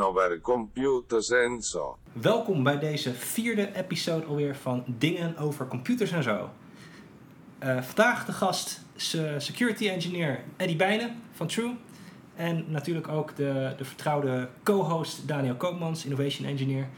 [0.00, 1.28] over computers
[1.60, 1.96] zo.
[2.12, 6.50] Welkom bij deze vierde episode alweer van Dingen over computers en zo.
[7.58, 8.80] Eh, vandaag de gast
[9.38, 11.74] security engineer Eddie Bijnen van True.
[12.36, 16.88] En natuurlijk ook de, de vertrouwde co-host Daniel Koopmans, innovation engineer.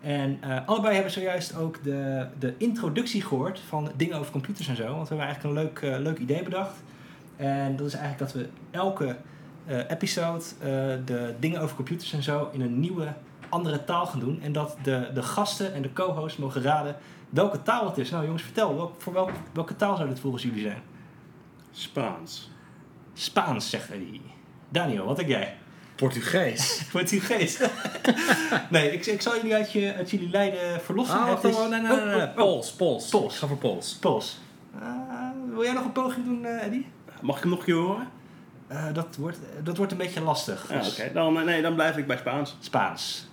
[0.00, 4.76] En eh, allebei hebben zojuist ook de, de introductie gehoord van dingen over computers en
[4.76, 4.94] zo.
[4.94, 6.82] Want we hebben eigenlijk een leuk, eh, leuk idee bedacht.
[7.36, 9.16] En dat is eigenlijk dat we elke
[9.88, 10.68] episode eh,
[11.04, 13.12] de dingen over computers en zo in een nieuwe,
[13.48, 14.40] andere taal gaan doen.
[14.42, 16.96] En dat de, de gasten en de co-hosts mogen raden
[17.30, 18.10] welke taal het is.
[18.10, 20.82] Nou jongens, vertel, voor welk, welke taal zou dit volgens jullie zijn?
[21.72, 22.50] Spaans.
[23.14, 24.20] Spaans, zegt Eddie.
[24.68, 25.56] Daniel, wat denk jij?
[25.96, 26.82] Portugees.
[26.92, 27.60] Portugees.
[28.70, 31.18] nee, ik, ik zal jullie uit, je, uit jullie lijden verlossen.
[31.18, 32.22] Oh, is- oh, nee, nee, Oh, nee, nee.
[32.22, 33.08] oh, oh, Pools, Pools.
[33.08, 33.32] Pools.
[33.34, 33.94] Ik ga voor Pools.
[34.00, 34.38] Pools.
[34.80, 36.86] Ah, wil jij nog een poging doen, eh Eddie?
[37.20, 38.08] Mag ik hem nog een keer horen?
[38.70, 40.66] Eh, dat, wordt, dat wordt een beetje lastig.
[40.68, 41.12] Ja, Dus oké.
[41.12, 42.56] Dan, eh, nee, dan blijf ik bij Spaans.
[42.60, 43.28] Spaans.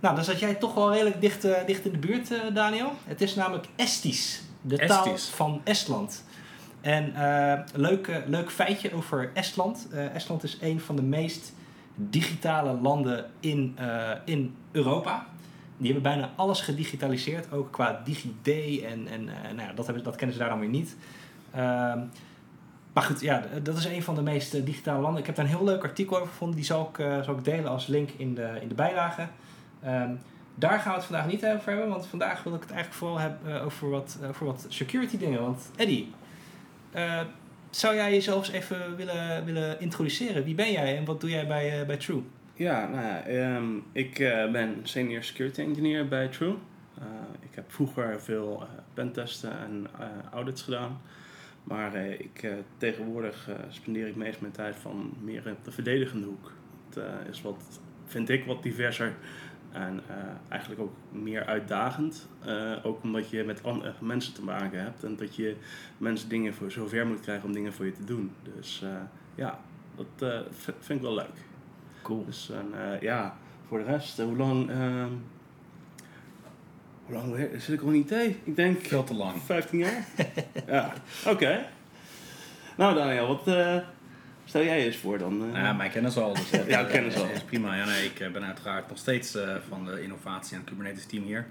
[0.00, 2.92] Nou, dan zat jij toch wel redelijk dicht, eh, dicht in de buurt, eh, Daniel.
[3.04, 4.42] Het is namelijk Estisch.
[4.60, 6.24] De taal van Estland.
[6.80, 9.88] En eh leuk, eh, leuk feitje over Estland.
[9.92, 11.52] Eh, Estland is een van de meest
[11.94, 15.26] digitale landen in, eh, in Europa.
[15.76, 20.04] Die hebben bijna alles gedigitaliseerd, ook qua DigiD en, en eh, nou ja, dat, hebben,
[20.04, 20.96] dat kennen ze daar dan weer niet.
[22.98, 25.20] Maar goed, ja, dat is een van de meest eh, digitale landen.
[25.20, 26.56] Ik heb daar een heel leuk artikel over gevonden.
[26.56, 29.26] Die zal ik, eh, zal ik delen als link in de, in de bijlage.
[29.82, 30.10] Ehm,
[30.54, 33.18] daar gaan we het vandaag niet over hebben, want vandaag wil ik het eigenlijk vooral
[33.18, 35.40] hebben eh, over, wat, over wat security dingen.
[35.40, 35.70] Want
[36.92, 37.20] eh,
[37.70, 40.44] zou jij jezelf eens even willen, willen introduceren?
[40.44, 42.22] Wie ben jij en wat doe jij bij, bij True?
[42.54, 44.18] Ja, nou ja, ehm, ik
[44.52, 46.54] ben senior security engineer bij True.
[47.40, 49.86] Ik heb vroeger veel eh, pentesten en
[50.32, 51.00] audits gedaan.
[51.68, 55.70] Maar eh, ik, eh, tegenwoordig eh, spendeer ik meest mijn tijd van meer op de
[55.70, 56.52] verdedigende hoek.
[56.88, 59.14] Het is wat, vind ik, wat diverser
[59.72, 60.00] en
[60.48, 62.28] eigenlijk ook meer uitdagend.
[62.82, 65.56] Ook omdat je met an- eh, mensen te maken hebt en dat je
[65.98, 68.32] mensen dingen voor zover moet krijgen om dingen voor je te doen.
[68.54, 68.84] Dus
[69.34, 69.60] ja,
[69.96, 70.42] dat
[70.78, 71.44] vind ik wel leuk.
[72.02, 72.24] Cool.
[72.24, 73.36] Dus en, ja,
[73.66, 75.12] voor de rest, hoe lang, ehm,
[77.08, 78.12] hoe lang zit ik al in IT?
[78.44, 79.42] Ik denk Veel te lang.
[79.44, 80.04] 15 jaar.
[80.66, 80.92] ja,
[81.26, 81.66] oké.
[82.76, 83.76] Nou Daniel, wat eh,
[84.44, 85.38] stel jij eens voor dan?
[85.38, 86.34] Nou ja, mij kennen ze al.
[86.34, 87.28] Dus, eh, Ja, ze al.
[87.34, 87.76] is prima.
[87.76, 91.46] Ja, nee, ik ben uiteraard nog steeds eh, van de innovatie en Kubernetes team hier.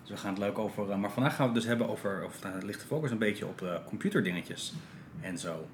[0.00, 0.90] Dus we gaan het leuk over...
[0.90, 2.24] eh, maar vandaag gaan we het dus hebben over...
[2.24, 4.72] Of nou, het ligt de focus een beetje op eh, computerdingetjes.
[5.20, 5.66] En zo.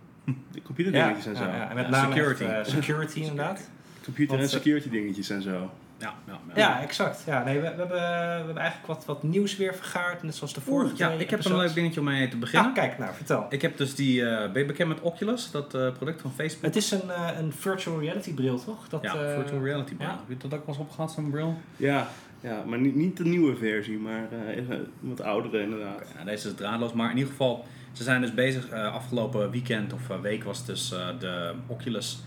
[0.50, 1.44] de computerdingetjes en zo.
[1.44, 2.44] Ja, ja, en met Ja, name security.
[2.44, 3.70] echt, security inderdaad.
[4.04, 5.70] Computer en security dingetjes en zo.
[6.04, 6.54] Ja, ja, ja.
[6.56, 7.22] Ja, exact.
[7.26, 8.02] Ja, nee, we, we, hebben, we
[8.36, 11.44] hebben eigenlijk wat, wat nieuws weer vergaard, net zoals de vorige Oeh, ja, ik heb
[11.44, 12.68] een leuk dingetje om mee te beginnen.
[12.68, 13.46] Ah, kijk, nou, vertel.
[13.48, 14.26] Ik heb dus die...
[14.28, 15.50] eh ben je bekend met Oculus?
[15.50, 16.64] Dat eh, product van Facebook?
[16.64, 18.88] Het is een, eh, een virtual reality bril, toch?
[18.88, 20.08] Dat, ja, eh, virtual reality bril.
[20.08, 20.12] ja.
[20.28, 21.56] Heb je dat ook wel eens opgehad, zo'n bril?
[21.76, 22.06] Ja,
[22.40, 25.94] ja maar niet, niet de nieuwe versie, maar eh, een wat oudere inderdaad.
[25.94, 28.68] Oké, nou, deze is draadloos, maar in ieder geval, ze zijn dus bezig.
[28.68, 32.18] eh, afgelopen weekend of week was dus eh, de Oculus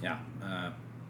[0.00, 0.20] ja,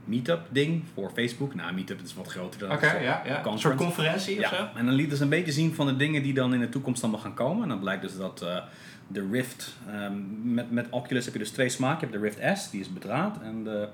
[0.09, 1.55] eh, meetup ding voor Facebook.
[1.55, 3.45] Nou, meetup is wat groter dan Oké, een soort ja, ja.
[3.45, 4.69] Een soort conferentie of zo?
[4.75, 7.03] En dan lieten ze een beetje zien van de dingen die dan in de toekomst
[7.03, 7.63] allemaal gaan komen.
[7.63, 8.57] En dan blijkt dus dat eh,
[9.07, 12.09] de Rift, ehm, met, met Oculus heb je dus twee smaken.
[12.09, 13.41] Je hebt de Rift S, die is bedraad.
[13.43, 13.89] En de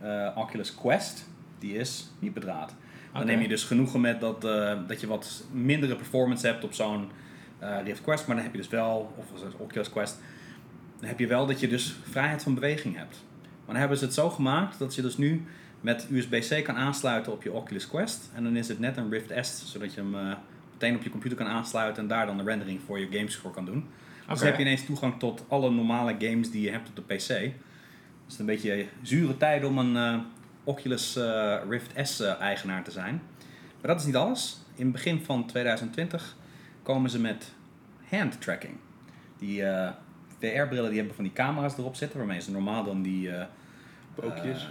[0.00, 1.28] eh, Oculus Quest,
[1.58, 2.74] die is niet bedraad.
[3.12, 6.72] Dan neem je dus genoegen met dat, eh, dat je wat mindere performance hebt op
[6.72, 7.10] zo'n
[7.84, 8.26] Rift Quest.
[8.26, 9.26] Maar dan heb je dus wel, of
[9.58, 10.20] Oculus Quest,
[10.98, 13.24] dan heb je wel dat je dus vrijheid van beweging hebt.
[13.64, 15.44] Maar dan hebben ze het zo gemaakt dat je dus nu
[15.80, 18.30] met USB-C kan aansluiten op je Oculus Quest.
[18.34, 20.36] En dan is het net een Rift S, zodat je hem eh,
[20.72, 23.50] meteen op je computer kan aansluiten en daar dan de rendering voor je games voor
[23.50, 23.86] kan doen.
[24.28, 27.14] Dus dan heb je ineens toegang tot alle normale games die je hebt op de
[27.14, 27.16] PC.
[27.16, 27.28] Dus
[28.22, 30.18] het is een beetje zure tijd om een eh,
[30.64, 33.22] Oculus eh, Rift S eh, eigenaar te zijn.
[33.80, 34.58] Maar dat is niet alles.
[34.74, 36.36] In het begin van 2020
[36.82, 37.52] komen ze met
[38.10, 38.74] hand tracking.
[39.38, 39.62] Die
[40.48, 43.46] VR-brillen die hebben van die camera's erop zitten, waarmee ze normaal dan die, eh,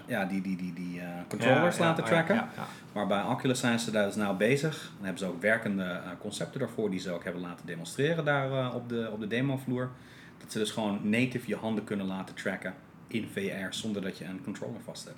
[0.08, 2.48] ja, die, die, die, die eh, controllers laten ja, tracken.
[2.94, 4.92] Maar bij Oculus zijn ze daar dus nou bezig.
[4.96, 8.90] Dan hebben ze ook werkende concepten daarvoor die ze ook hebben laten demonstreren daar op,
[8.90, 9.90] de, op de demovloer.
[10.38, 12.74] Dat ze dus gewoon native je handen kunnen laten tracken
[13.08, 15.18] in VR zonder dat je een controller vast hebt.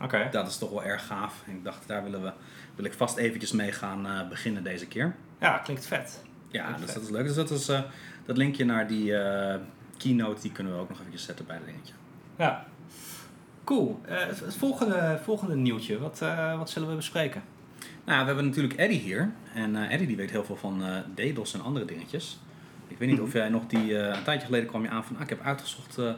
[0.00, 0.28] Oké.
[0.30, 1.42] Dat is toch wel erg gaaf.
[1.46, 2.32] En ik dacht, daar willen we,
[2.74, 5.14] wil ik vast eventjes mee gaan beginnen deze keer.
[5.40, 6.22] Ja, klinkt vet.
[6.48, 6.94] Ja, Klinkt dus vet.
[6.94, 7.26] dat is leuk.
[7.26, 7.80] Dus dat, is, eh,
[8.26, 9.12] dat linkje naar die
[9.96, 11.94] keynote, die kunnen we ook nog eventjes zetten bij het dingetje.
[12.36, 12.64] Ja.
[13.64, 14.00] Cool.
[14.04, 17.42] Eh, het volgende, volgende nieuwtje, wat, eh, wat zullen we bespreken?
[18.04, 19.32] Nou, we hebben natuurlijk Eddie hier.
[19.54, 22.38] En eh, Eddie die weet heel veel van eh DDoS en andere dingetjes.
[22.88, 23.98] Ik weet niet of jij nog die...
[23.98, 25.16] eh, een tijdje geleden kwam je aan van...
[25.16, 26.12] Ah, ik heb uitgezocht eh,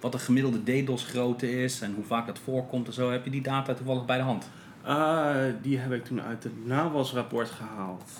[0.00, 1.80] wat de gemiddelde DDoS grootte is...
[1.80, 3.10] en hoe vaak dat voorkomt en zo.
[3.10, 4.50] Heb je die data toevallig bij de hand?
[4.82, 8.10] Ah, die heb ik toen uit het NAWAS-rapport gehaald.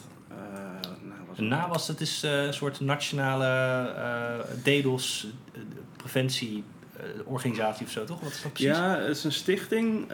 [1.30, 5.60] NAWAS De NAWAS, dat is eh, een soort nationale eh DDoS eh,
[5.96, 6.64] preventie
[7.24, 8.20] organisatie of zo, toch?
[8.20, 8.76] Wat is dat precies?
[8.76, 10.06] Ja, het is een stichting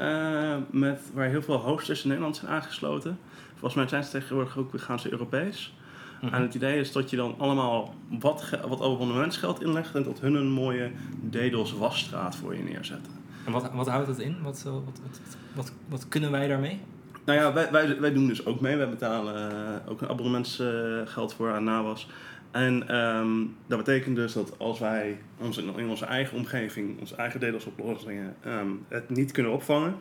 [0.71, 3.19] met, waar heel veel hosters in Nederland zijn aangesloten.
[3.53, 5.75] Volgens mij zijn ze tegenwoordig ook gaan ze Europees.
[6.21, 6.35] Mhm.
[6.35, 10.35] En het idee is dat je dan allemaal wat, wat abonnementsgeld inlegt en tot hun
[10.35, 10.91] een mooie
[11.31, 13.13] DDoS wasstraat voor je neerzetten.
[13.47, 14.37] En wat, wat houdt dat in?
[14.43, 15.21] Wat, wat, wat,
[15.55, 16.81] wat, wat kunnen wij daarmee?
[17.27, 18.77] Nou ja, wij, wij, wij doen dus ook mee.
[18.77, 22.09] Wij betalen eh, ook een abonnementsgeld voor aan NAWAS.
[22.51, 27.41] En ehm, dat betekent dus dat als wij ons in, onze eigen omgeving, onze eigen
[27.41, 29.95] DDoS-oplossingen, ehm, het niet kunnen opvangen,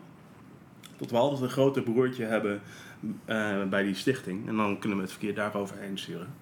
[0.97, 2.61] dat we altijd een groter broertje hebben
[3.25, 4.47] eh, bij die stichting.
[4.47, 6.33] En dan kunnen we het verkeer daaroverheen sturen.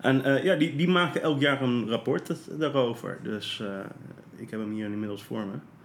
[0.00, 3.18] En eh, ja, die, die maken elk jaar een rapport daarover.
[3.22, 3.62] Dus
[4.36, 5.77] ik heb hem hier inmiddels voor me.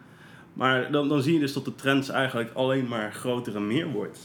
[0.53, 3.87] Maar dan, dan zie je dus dat de trend eigenlijk alleen maar groter en meer
[3.87, 4.19] wordt.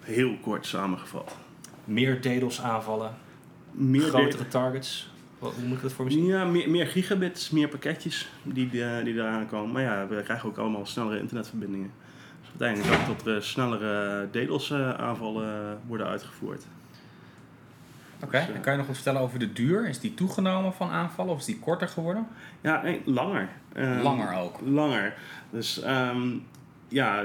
[0.00, 1.36] Heel kort samengevat.
[1.84, 3.14] Meer DDoS aanvallen,
[3.70, 5.10] Meer grotere targets.
[5.38, 6.24] Wat, hoe moet ik dat voor me zien?
[6.24, 9.72] Ja, meer, meer gigabits, meer pakketjes die, eh, die eraan komen.
[9.72, 11.90] Maar ja, we krijgen ook allemaal snellere internetverbindingen.
[12.40, 16.66] Dus betekent ook dat er snellere DDoS-aanvallen worden uitgevoerd.
[18.22, 19.88] Oké, Dus, eh, en kan je nog wat vertellen over de duur?
[19.88, 22.26] Is die toegenomen van aanvallen of is die korter geworden?
[22.60, 23.48] Ja, nee, langer.
[23.72, 24.60] Ehm, Langer ook.
[24.64, 25.14] Langer.
[25.50, 26.28] Dus ehm,
[26.88, 27.24] ja,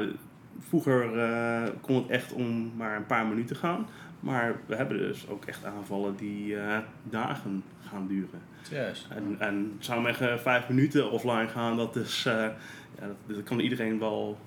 [0.60, 3.88] vroeger eh, kon het echt om maar een paar minuten gaan.
[4.20, 8.42] Maar we hebben dus ook echt aanvallen die eh, dagen gaan duren.
[8.70, 9.08] Juist.
[9.10, 12.54] En, en zou zeggen vijf minuten offline gaan, dat is, ja,
[13.00, 14.38] dat, dat kan iedereen wel,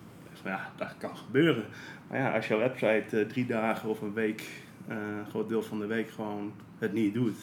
[0.45, 1.65] ja, dat kan gebeuren.
[2.09, 4.49] Maar ja, als jouw website drie dagen of een week,
[4.89, 7.37] een groot deel van de week gewoon het niet doet,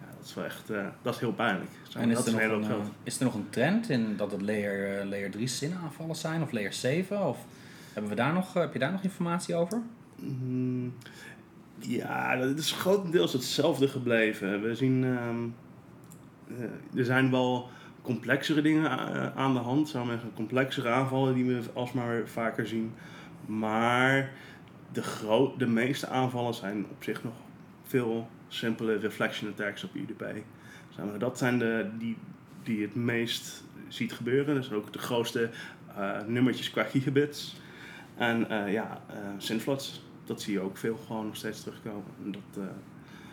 [0.00, 1.70] ja, dat is wel echt, eh, dat is heel pijnlijk.
[1.88, 4.16] Zo, En is dat er, is nog een eh, is er nog een trend in
[4.16, 7.26] dat het layer, eh, layer 3 SIN aanvallen zijn of layer 7?
[7.26, 7.38] Of
[7.92, 9.82] hebben we daar nog, eh, heb je daar nog informatie over?
[10.16, 10.94] Mm,
[11.78, 14.62] Ja, dat is grotendeels hetzelfde gebleven.
[14.62, 15.44] We zien, ehm,
[16.60, 17.68] eh, er zijn wel
[18.02, 18.90] complexere dingen
[19.34, 22.92] aan de hand, zou zeggen, complexere aanvallen die we alsmaar vaker zien.
[23.46, 24.30] Maar
[24.96, 27.34] de, de meeste aanvallen zijn op zich nog
[27.82, 30.24] veel simpele reflection attacks op UDP.
[31.18, 32.16] Dat zijn de die,
[32.62, 34.54] die het meest ziet gebeuren.
[34.54, 35.50] Dat zijn ook de grootste
[35.96, 37.56] eh, nummertjes qua gigabits.
[38.16, 39.00] En eh, ja,
[39.38, 42.12] synflots, dat zie je ook veel gewoon nog steeds terugkomen.
[42.24, 42.64] En dat,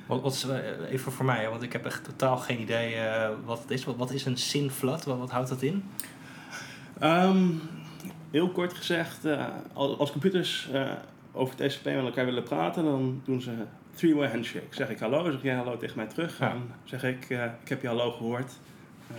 [0.07, 0.47] Wat, wat is,
[0.89, 2.95] even voor mij, want ik heb echt totaal geen idee
[3.45, 3.83] wat het is.
[3.83, 5.05] Wat, wat is een synflood?
[5.05, 5.83] Wat, wat houdt dat in?
[6.99, 7.47] Ehm,
[8.31, 9.25] heel kort gezegd,
[9.73, 10.69] als als computers
[11.33, 13.51] over TCP met elkaar willen praten, dan doen ze
[13.93, 14.65] three-way handshake.
[14.69, 16.39] Zeg ik hallo, zeg jij hallo tegen mij terug.
[16.39, 16.49] Ja.
[16.51, 18.51] En zeg ik, eh, ik heb je hallo gehoord.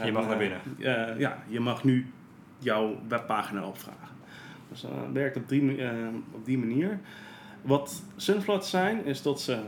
[0.05, 0.61] Je mag naar eh, binnen.
[0.79, 2.13] eh, ja, je mag nu
[2.59, 4.09] jouw webpagina opvragen.
[4.69, 5.83] Dus dat werkt op die,
[6.33, 7.01] op die manier.
[7.63, 9.59] Wat synflots zijn, is dat ze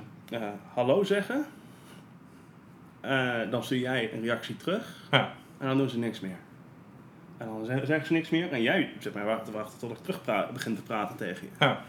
[0.75, 1.44] hallo zeggen.
[3.50, 5.08] Dan stuur jij een reactie terug.
[5.10, 5.32] Ja.
[5.58, 6.37] En dan doen ze niks meer.
[7.37, 8.52] En dan zeggen ze niks meer.
[8.52, 11.64] En jij zit maar wachten, wachten tot ik terug begin te praten tegen je.
[11.64, 11.82] Ja.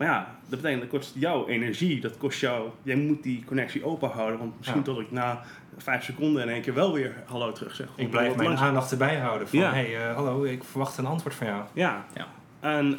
[0.00, 2.00] Maar ja, dat betekent dat kost jouw energie.
[2.00, 2.68] Dat kost jou...
[2.82, 4.38] Jij moet die connectie open houden.
[4.38, 4.84] Want misschien Ja.
[4.84, 5.40] tot ik na
[5.76, 7.86] vijf seconden in één keer wel weer hallo terug zeg.
[7.96, 8.68] Ik blijf mijn langzaam.
[8.68, 9.48] aandacht erbij houden.
[9.48, 9.72] Van, Ja.
[9.72, 11.62] hey, eh, hallo, ik verwacht een antwoord van jou.
[11.72, 12.04] Ja.
[12.14, 12.26] Ja.
[12.60, 12.98] En eh,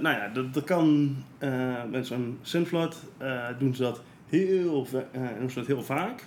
[0.00, 1.50] nou ja, dat, dat kan eh,
[1.90, 6.24] met zo'n Synflood eh, doen ze dat heel, eh, doen ze dat heel vaak.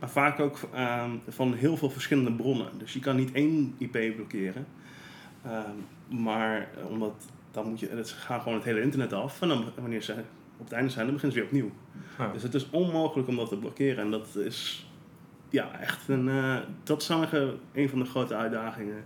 [0.00, 2.68] Maar vaak ook ehm, van heel veel verschillende bronnen.
[2.78, 4.66] Dus je kan niet één IP blokkeren.
[5.44, 7.14] Ehm, maar omdat
[7.56, 9.42] dan moet je, het gaat gewoon het hele internet af.
[9.42, 10.12] En dan wanneer ze
[10.56, 11.72] op het einde zijn, dan beginnen ze weer opnieuw.
[12.18, 12.32] Ja.
[12.32, 14.04] Dus het is onmogelijk om dat te blokkeren.
[14.04, 14.90] En dat is
[15.50, 19.04] ja, echt een, eh, dat is zeggen, een van de grote uitdagingen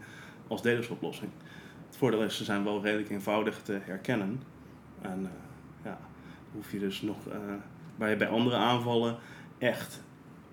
[0.49, 1.31] als DDoS-oplossing.
[1.87, 4.43] Het voordeel is, ze zijn wel redelijk eenvoudig te herkennen.
[5.01, 5.31] En eh,
[5.85, 5.99] ja,
[6.53, 7.39] hoef je dus nog, eh,
[7.97, 9.17] waar je bij andere aanvallen
[9.59, 10.03] echt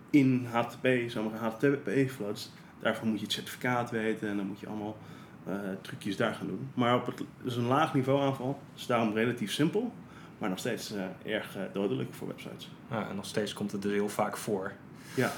[0.09, 4.97] in HTTP, sommige HTTP-floods, daarvoor moet je het certificaat weten en dan moet je allemaal
[4.99, 5.16] eh,
[5.81, 6.69] trucjes daar gaan doen.
[6.73, 9.91] Maar op het, dus een laag niveau aanval, is daarom relatief simpel,
[10.37, 12.69] maar nog steeds eh, erg eh, dodelijk voor websites.
[12.91, 14.71] Ja, en nog steeds komt het dus heel vaak voor.
[15.15, 15.31] Ja,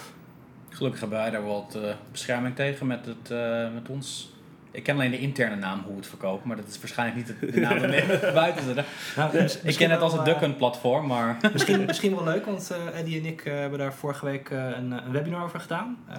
[0.69, 4.33] Gelukkig hebben wij daar wat eh, bescherming tegen met, het, eh, met ons.
[4.71, 7.39] Ik ken alleen de interne naam hoe we het verkopen, maar dat is waarschijnlijk niet
[7.39, 8.85] de, de naam waarmee we buiten.
[9.15, 12.71] Nou, Ik ken het als het eh, Duckhunt platform, maar Misschien, misschien wel leuk, want
[12.71, 15.97] eh, Eddie en ik eh, hebben daar vorige week eh, een, een webinar over gedaan.
[16.07, 16.17] Eh,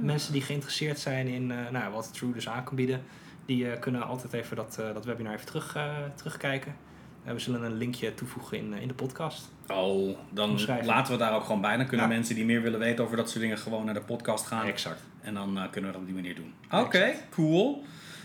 [0.00, 3.02] Mensen die geïnteresseerd zijn in eh, nou, wat True dus aan kan bieden,
[3.46, 5.84] die eh, kunnen altijd even dat, eh, dat webinar even terug, eh,
[6.14, 6.74] terugkijken.
[7.22, 9.50] We zullen een linkje toevoegen in, eh, in de podcast.
[9.68, 11.76] oh, dan laten we daar ook gewoon bij.
[11.76, 12.12] Dan kunnen Ja.
[12.14, 14.66] mensen die meer willen weten over dat soort dingen gewoon naar de podcast gaan.
[14.66, 15.00] Exact.
[15.20, 16.54] En dan eh, kunnen we dat op die manier doen.
[16.80, 17.84] Oké, cool.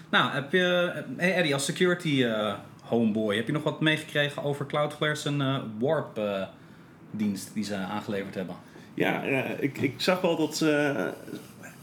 [0.09, 0.91] Nou, heb je...
[1.17, 3.35] Hey Eddie, als security eh, homeboy.
[3.35, 6.43] Heb je nog wat meegekregen over Cloudflare's een eh, Warp eh,
[7.11, 8.55] dienst die ze aangeleverd hebben?
[8.93, 9.21] Ja,
[9.59, 11.05] ik, ik zag wel dat ze eh,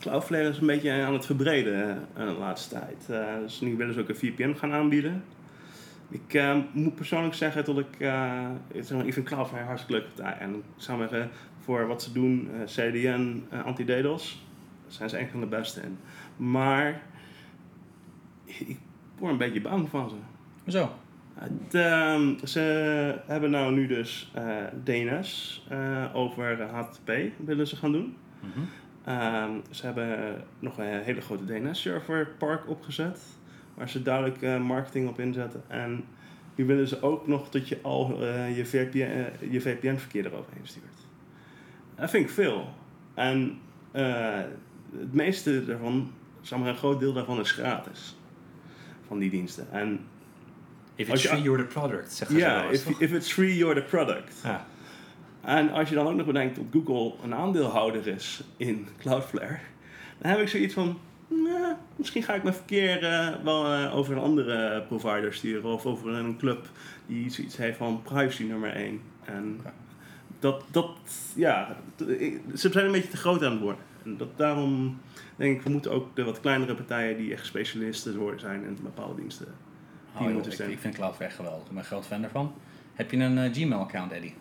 [0.01, 3.07] Cloudflare is een beetje aan het verbreden eh, de laatste tijd.
[3.09, 5.23] Eh, dus nu willen ze ook een VPN gaan aanbieden.
[6.11, 10.03] Ik eh, moet persoonlijk zeggen dat ik, eh, ik zeg maar, ik vind Cloudflare hartstikke
[10.03, 10.39] partij.
[10.39, 14.47] En ik zou zeggen, voor wat ze doen, CDN, eh, anti-DDoS,
[14.87, 15.99] zijn ze een van de beste in.
[16.37, 17.03] Maar
[18.45, 18.79] ik
[19.19, 20.17] word een beetje bang van ze.
[20.71, 20.91] Zo.
[21.35, 22.61] Het, ehm, ze
[23.27, 24.33] hebben nou nu dus
[24.85, 25.67] DNS
[26.13, 27.13] over HTTP
[27.45, 28.17] willen ze gaan doen.
[28.41, 28.65] Mhm.
[29.09, 33.21] Ehm, ze hebben nog een hele grote DNS-serverpark opgezet,
[33.75, 35.63] waar ze duidelijk eh, marketing op inzetten.
[35.69, 36.05] En
[36.55, 40.67] nu willen ze ook nog dat je al eh, je, VPN, eh, je VPN-verkeer eroverheen
[40.67, 40.85] stuurt.
[41.95, 42.69] Dat vind ik veel.
[43.15, 43.59] En
[44.99, 48.17] het meeste daarvan, zeg maar een groot deel daarvan is gratis.
[49.07, 49.67] Van die diensten.
[49.73, 50.01] En
[50.95, 53.33] If it's je- free, you're the product, zeggen ze ja, wel eens, if, if it's
[53.33, 54.41] free, you're the product.
[54.45, 54.67] Ja.
[55.49, 59.59] En als je dan ook nog bedenkt dat Google een aandeelhouder is in Cloudflare,
[60.19, 64.17] dan heb ik zoiets van, nou, misschien ga ik mijn verkeer eh, wel eh, over
[64.17, 66.69] een andere provider sturen of over een club
[67.07, 69.01] die zoiets heeft van privacy nummer 1.
[69.25, 69.61] En
[70.39, 70.91] dat, dat,
[71.35, 71.77] ja,
[72.55, 73.83] ze zijn een beetje te groot aan het worden.
[74.05, 75.01] En dat, daarom
[75.37, 78.79] denk ik, we moeten ook de wat kleinere partijen die echt specialisten worden zijn in
[78.83, 79.47] bepaalde diensten.
[80.15, 81.63] Oh, joh, moeten ik, vind Cloudflare geweldig.
[81.63, 82.55] Ik ben een groot fan daarvan.
[82.95, 84.35] Heb je een eh, Gmail-account, Eddie?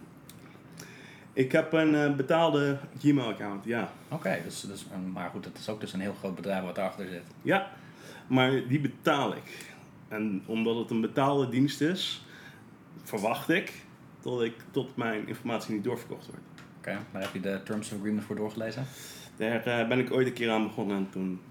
[1.37, 3.91] Ik heb een eh, betaalde Gmail-account, ja.
[4.07, 7.07] Oké, dus, dus, maar goed, het is ook dus een heel groot bedrijf wat daarachter
[7.07, 7.23] zit.
[7.41, 7.71] Ja,
[8.27, 9.73] maar die betaal ik.
[10.07, 12.25] En omdat het een betaalde dienst is,
[13.03, 13.73] verwacht ik
[14.21, 16.41] dat ik tot mijn informatie niet doorverkocht wordt.
[16.77, 18.85] Oké, daar heb je de Terms of Agreement voor doorgelezen.
[19.35, 21.41] Daar eh, ben ik ooit een keer aan begonnen en toen,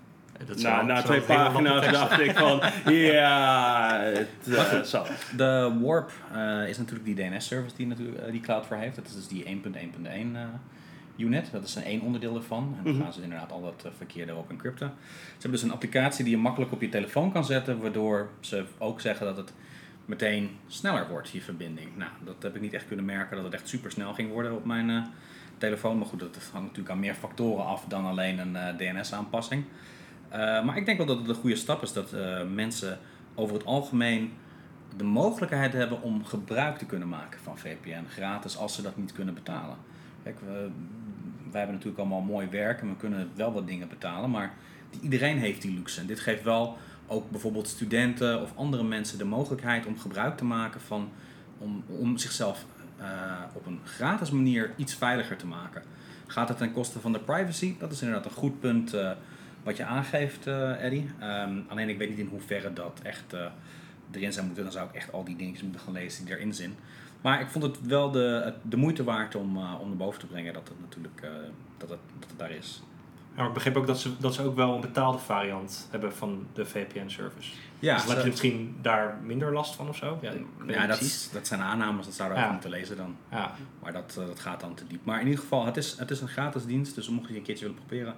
[0.47, 2.61] Dat is na, wel- twee pagina's, dacht ik van,
[2.95, 5.07] ja, het zal.
[5.37, 8.97] De Warp eh, is natuurlijk die DNS-service die, natuurlijk, eh, die Cloudflare heeft.
[8.97, 10.43] Dat is dus die 1.1.1 eh,
[11.17, 11.49] unit.
[11.53, 12.75] Dat is een één onderdeel ervan.
[12.79, 13.03] En dan Mhm.
[13.03, 14.93] gaan ze inderdaad al dat verkeer erop encrypten.
[15.07, 17.81] Ze hebben dus een applicatie die je makkelijk op je telefoon kan zetten.
[17.81, 19.53] Waardoor ze ook zeggen dat het
[20.05, 21.89] meteen sneller wordt, je verbinding.
[21.97, 24.55] Nou, dat heb ik niet echt kunnen merken dat het echt super snel ging worden
[24.55, 25.03] op mijn eh,
[25.59, 25.99] telefoon.
[25.99, 29.65] Maar goed, dat hangt natuurlijk aan meer factoren af dan alleen een eh, DNS-aanpassing.
[30.37, 32.99] Eh, maar ik denk wel dat het een goede stap is dat eh, mensen
[33.35, 34.33] over het algemeen
[34.97, 39.13] de mogelijkheid hebben om gebruik te kunnen maken van VPN gratis als ze dat niet
[39.13, 39.77] kunnen betalen.
[40.23, 40.71] Kijk, we,
[41.51, 44.55] wij hebben natuurlijk allemaal mooi werk en we kunnen wel wat dingen betalen, maar
[45.01, 46.01] iedereen heeft die luxe.
[46.01, 46.77] En dit geeft wel
[47.07, 51.09] ook bijvoorbeeld studenten of andere mensen de mogelijkheid om gebruik te maken van,
[51.59, 52.65] om, om zichzelf
[52.97, 53.07] eh,
[53.53, 55.83] op een gratis manier iets veiliger te maken.
[56.27, 57.75] Gaat het ten koste van de privacy?
[57.79, 58.95] Dat is inderdaad een goed punt
[59.67, 61.11] wat je aangeeft, eh Eddie.
[61.19, 63.47] Ehm, alleen ik weet niet in hoeverre dat echt eh,
[64.11, 64.65] erin zou moeten.
[64.65, 66.75] Dan zou ik echt al die dingetjes moeten gaan lezen die erin zijn.
[67.21, 70.27] Maar ik vond het wel de, de moeite waard om, eh, om naar boven te
[70.27, 71.21] brengen dat het natuurlijk
[71.79, 72.83] dat het, dat het daar is.
[73.35, 76.13] Ja, maar ik begreep ook dat ze, dat ze ook wel een betaalde variant hebben
[76.15, 77.53] van de VPN-service.
[77.79, 80.19] Ja, dus heb ze- je misschien daar minder last van of zo?
[80.23, 80.33] Ja,
[80.67, 82.53] ja dat, dat zijn aannames, dat zouden we Ja.
[82.53, 83.17] moeten lezen dan.
[83.31, 83.53] Ja.
[83.83, 85.05] Maar dat, dat gaat dan te diep.
[85.05, 87.43] Maar in ieder geval, het is, het is een gratis dienst, dus mocht je een
[87.43, 88.15] keertje willen proberen,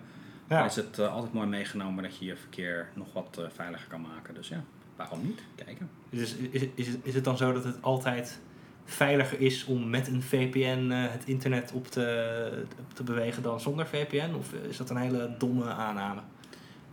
[0.49, 0.65] Ja.
[0.65, 4.01] is het eh, altijd mooi meegenomen dat je je verkeer nog wat eh, veiliger kan
[4.01, 4.35] maken.
[4.35, 4.63] Dus ja,
[4.97, 5.43] waarom niet?
[5.65, 5.91] Kijken.
[6.11, 8.41] Dus is, is, het- is het dan zo dat het altijd
[8.85, 13.61] veiliger is om met een VPN eh, het internet op te, op te bewegen dan
[13.61, 14.35] zonder VPN?
[14.39, 16.21] Of is dat een hele domme aanname?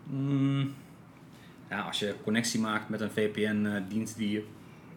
[0.04, 0.74] Mm,
[1.70, 4.46] ja, als je connectie maakt met een VPN-dienst die je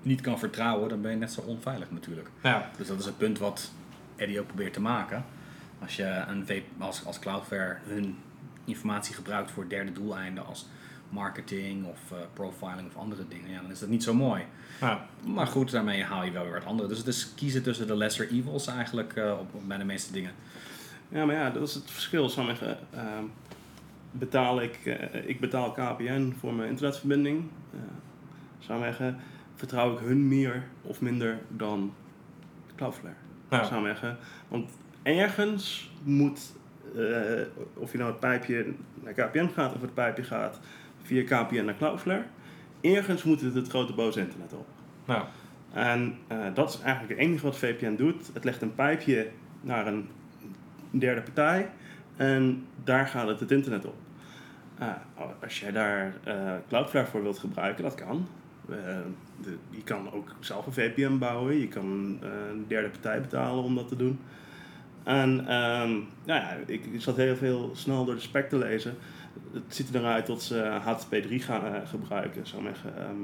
[0.03, 2.29] niet kan vertrouwen, dan ben je net zo onveilig natuurlijk.
[2.43, 3.71] Ja, Dus dat is het punt wat
[4.17, 5.25] Eddie ook probeert te maken.
[5.83, 8.17] Als je een V als, als Cloudflare hun
[8.69, 10.67] informatie gebruikt voor derde doeleinden als
[11.09, 14.43] marketing of eh, profiling of andere dingen, ja, dan is dat niet zo mooi.
[14.81, 15.07] ja.
[15.25, 16.89] Maar goed, daarmee haal je wel weer wat andere.
[16.89, 20.13] Dus het is kiezen tussen de lesser evils eigenlijk eh, op, op bij de meeste
[20.13, 20.33] dingen.
[21.09, 22.29] Ja, maar ja, dat is het verschil.
[22.29, 23.25] Zou ik zeggen, ehm,
[24.11, 27.45] betaal ik, eh, ik betaal KPN voor mijn internetverbinding.
[28.59, 29.17] Zeggen,
[29.55, 31.95] vertrouw ik hun meer of minder dan
[32.77, 33.15] Cloudflare.
[33.51, 33.65] Ja.
[33.65, 34.19] Zou zeggen.
[34.49, 34.71] Want
[35.03, 36.53] ergens moet,
[36.97, 38.67] eh, of je nou het pijpje
[39.03, 40.61] naar KPN gaat of het pijpje gaat
[41.03, 42.25] via KPN naar Cloudflare,
[42.81, 44.67] ergens moet het het grote boze internet op.
[45.05, 45.25] Nou,
[45.73, 48.31] En eh, dat is eigenlijk het enige wat VPN doet.
[48.33, 49.29] Het legt een pijpje
[49.61, 50.09] naar een
[50.91, 51.71] derde partij
[52.17, 53.95] en daar gaat het het internet op.
[54.79, 54.95] Ah,
[55.43, 58.29] als jij daar eh, Cloudflare voor wilt gebruiken, dat kan.
[58.69, 58.77] Eh,
[59.43, 61.61] de, je kan ook zelf een VPN bouwen.
[61.61, 64.21] Je kan eh, een derde partij betalen om dat te doen.
[65.09, 65.91] En ehm,
[66.25, 68.95] nou ja, ik, ik zat heel veel snel door de spec te lezen.
[69.53, 72.47] Het ziet er eruit dat ze HTTP3 gaan eh, gebruiken.
[72.47, 72.97] Zou ik zeggen.
[72.99, 73.17] Ehm,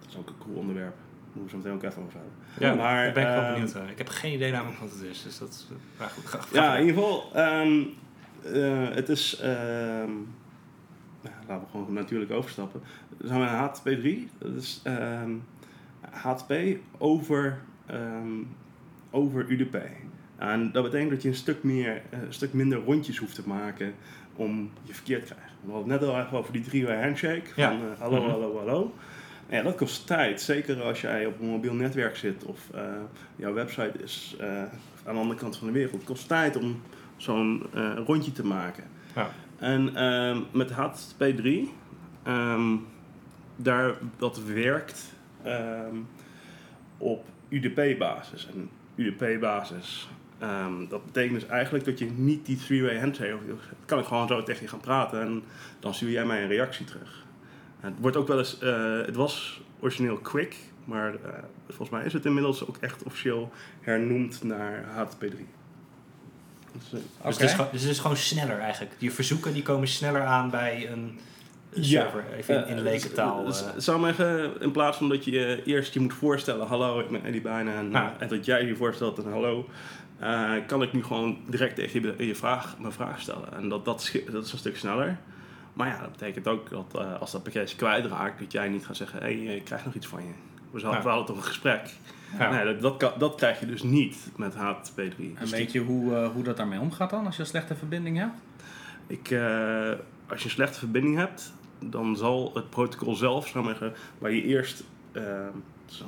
[0.00, 0.94] Dat is ook een cool onderwerp.
[0.96, 2.32] Daar moeten we zo meteen ook even over hebben.
[2.58, 3.90] Ja, Maar, daar ben ik wel ehm, benieuwd naar.
[3.90, 5.22] Ik heb geen idee namelijk wat het is.
[5.22, 5.66] Dus dat is...
[5.70, 11.70] eh, Maar goed, ga, ga Ja, in ieder geval, eh, het is, nou, laten we
[11.70, 12.80] gewoon natuurlijk overstappen.
[13.18, 14.28] Dan zijn we naar HTTP3.
[14.38, 14.82] Dat is
[16.10, 16.52] HTTP
[16.98, 17.58] over,
[19.10, 19.76] over UDP.
[20.36, 23.42] En dat betekent dat je een stuk, meer, eh, een stuk minder rondjes hoeft te
[23.48, 23.94] maken
[24.36, 25.50] om je verkeer te krijgen.
[25.64, 27.42] We hadden het net al even over die three-way handshake.
[27.54, 27.70] Van Ja.
[27.70, 28.30] eh, hallo, Mhm.
[28.30, 28.94] hallo, hallo.
[29.48, 30.40] En ja, dat kost tijd.
[30.40, 32.82] Zeker als jij op een mobiel netwerk zit of eh,
[33.36, 34.36] jouw website is
[35.04, 35.92] aan de andere kant van de wereld.
[35.94, 36.80] Het kost tijd om
[37.16, 37.62] zo'n
[38.06, 38.84] rondje te maken.
[39.14, 39.30] Ja.
[39.58, 41.68] En ehm, met HTTP3,
[42.22, 42.76] ehm,
[43.56, 45.12] daar, dat werkt
[45.42, 45.96] ehm,
[46.98, 48.48] op UDP-basis.
[48.54, 50.08] En UDP-basis,
[50.48, 53.34] ehm, dat betekent dus eigenlijk dat je niet die three-way handshake...
[53.52, 55.42] of- kan ik gewoon zo tegen je gaan praten en
[55.80, 57.24] dan stuur jij mij een reactie terug.
[57.80, 58.58] En het wordt ook wel eens...
[58.58, 61.30] eh, het was origineel Quick, maar eh,
[61.66, 65.18] volgens mij is het inmiddels ook echt officieel hernoemd naar HTTP3.
[66.72, 67.28] Dus, eh, Dus, Oké.
[67.28, 68.94] het is, gewoon- dus het is gewoon sneller eigenlijk.
[68.98, 71.18] Die verzoeken die komen sneller aan bij een
[71.70, 71.82] Ja.
[72.02, 72.24] server.
[72.36, 73.44] Even in, in Eh, lekentaal.
[73.44, 73.74] dus- eh.
[73.74, 77.00] dus zou maar zeggen, in plaats van dat je je eerst je moet voorstellen, hallo,
[77.00, 78.08] ik ben Eddie Bijna, en, Ah.
[78.18, 79.68] en dat jij je voorstelt en hallo,
[80.18, 83.52] eh, kan ik nu gewoon direct tegen je, je vraag, mijn vraag stellen.
[83.56, 85.18] En dat, dat, schi- dat is een stuk sneller.
[85.72, 88.96] Maar ja, dat betekent ook dat eh, als dat pakketje kwijtraakt, dat jij niet gaat
[88.96, 90.30] zeggen, hé, hey, ik krijg nog iets van je.
[90.70, 91.24] We hadden, Ja.
[91.24, 91.94] toch een gesprek.
[92.38, 92.50] Ja.
[92.50, 95.16] Nee, dat, dat, kan- dat krijg je dus niet met HTTP3.
[95.18, 97.74] En Dus weet je hoe, eh, hoe dat daarmee omgaat dan, als je een slechte
[97.74, 98.34] verbinding hebt?
[99.06, 99.90] Ik, eh,
[100.28, 104.42] als je een slechte verbinding hebt, dan zal het protocol zelf, zou maar waar je
[104.42, 105.22] eerst, eh,
[105.86, 106.04] zo,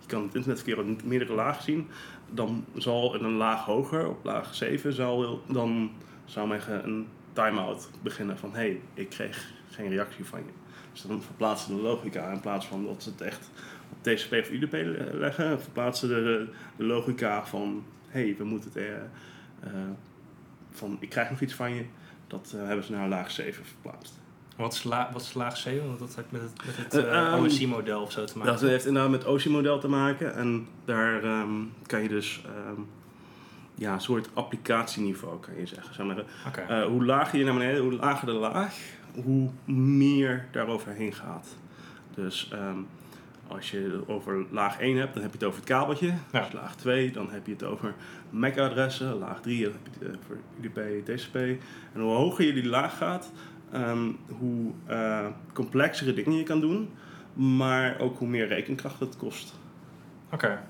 [0.00, 1.88] je kan het internetverkeer op meerdere lagen zien,
[2.30, 5.90] dan zal in een laag hoger, op laag 7, zal dan,
[6.24, 10.52] zou zeggen, een timeout beginnen van, hé, hey, ik kreeg geen reactie van je.
[10.92, 13.50] Dus dan verplaatsen de logica in plaats van dat ze het echt
[13.92, 18.70] op TCP of UDP le- leggen, verplaatsen de, de logica van, hé, hey, we moeten
[18.72, 18.82] het,
[19.60, 19.70] eh,
[20.70, 21.84] van, ik krijg nog iets van je,
[22.26, 24.18] dat eh, hebben ze naar laag 7 verplaatst.
[24.56, 25.86] Wat is, la, wat is laag 7?
[25.86, 28.52] Want dat heeft met het, met het Eh, eh, ehm, OSI-model of zo te maken.
[28.52, 30.34] Dat heeft inderdaad met OSI-model te maken.
[30.34, 31.50] En daar ehm,
[31.86, 32.80] kan je dus ehm,
[33.74, 35.94] ja, een soort applicatieniveau, kan je zeggen.
[35.94, 36.24] Zeg maar,
[36.68, 38.74] eh, hoe lager je naar beneden, hoe lager de laag,
[39.24, 41.56] hoe meer daaroverheen gaat.
[42.14, 42.50] Dus
[43.48, 46.12] als je het over laag 1 hebt, dan heb je het over het kabeltje.
[46.32, 46.40] Ja.
[46.40, 47.94] Dus laag 2, dan heb je het over
[48.30, 49.18] MAC-adressen.
[49.18, 51.34] Laag 3, dan heb je het over UDP, TCP.
[51.92, 53.32] En hoe hoger je die laag gaat,
[53.72, 56.90] ehm, hoe eh, complexere dingen je kan doen.
[57.32, 59.54] Maar ook hoe meer rekenkracht het kost.
[60.32, 60.62] Oké.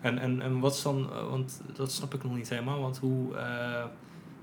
[0.00, 2.98] En, en, en wat is dan, eh, want dat snap ik nog niet helemaal, want
[2.98, 3.84] hoe, eh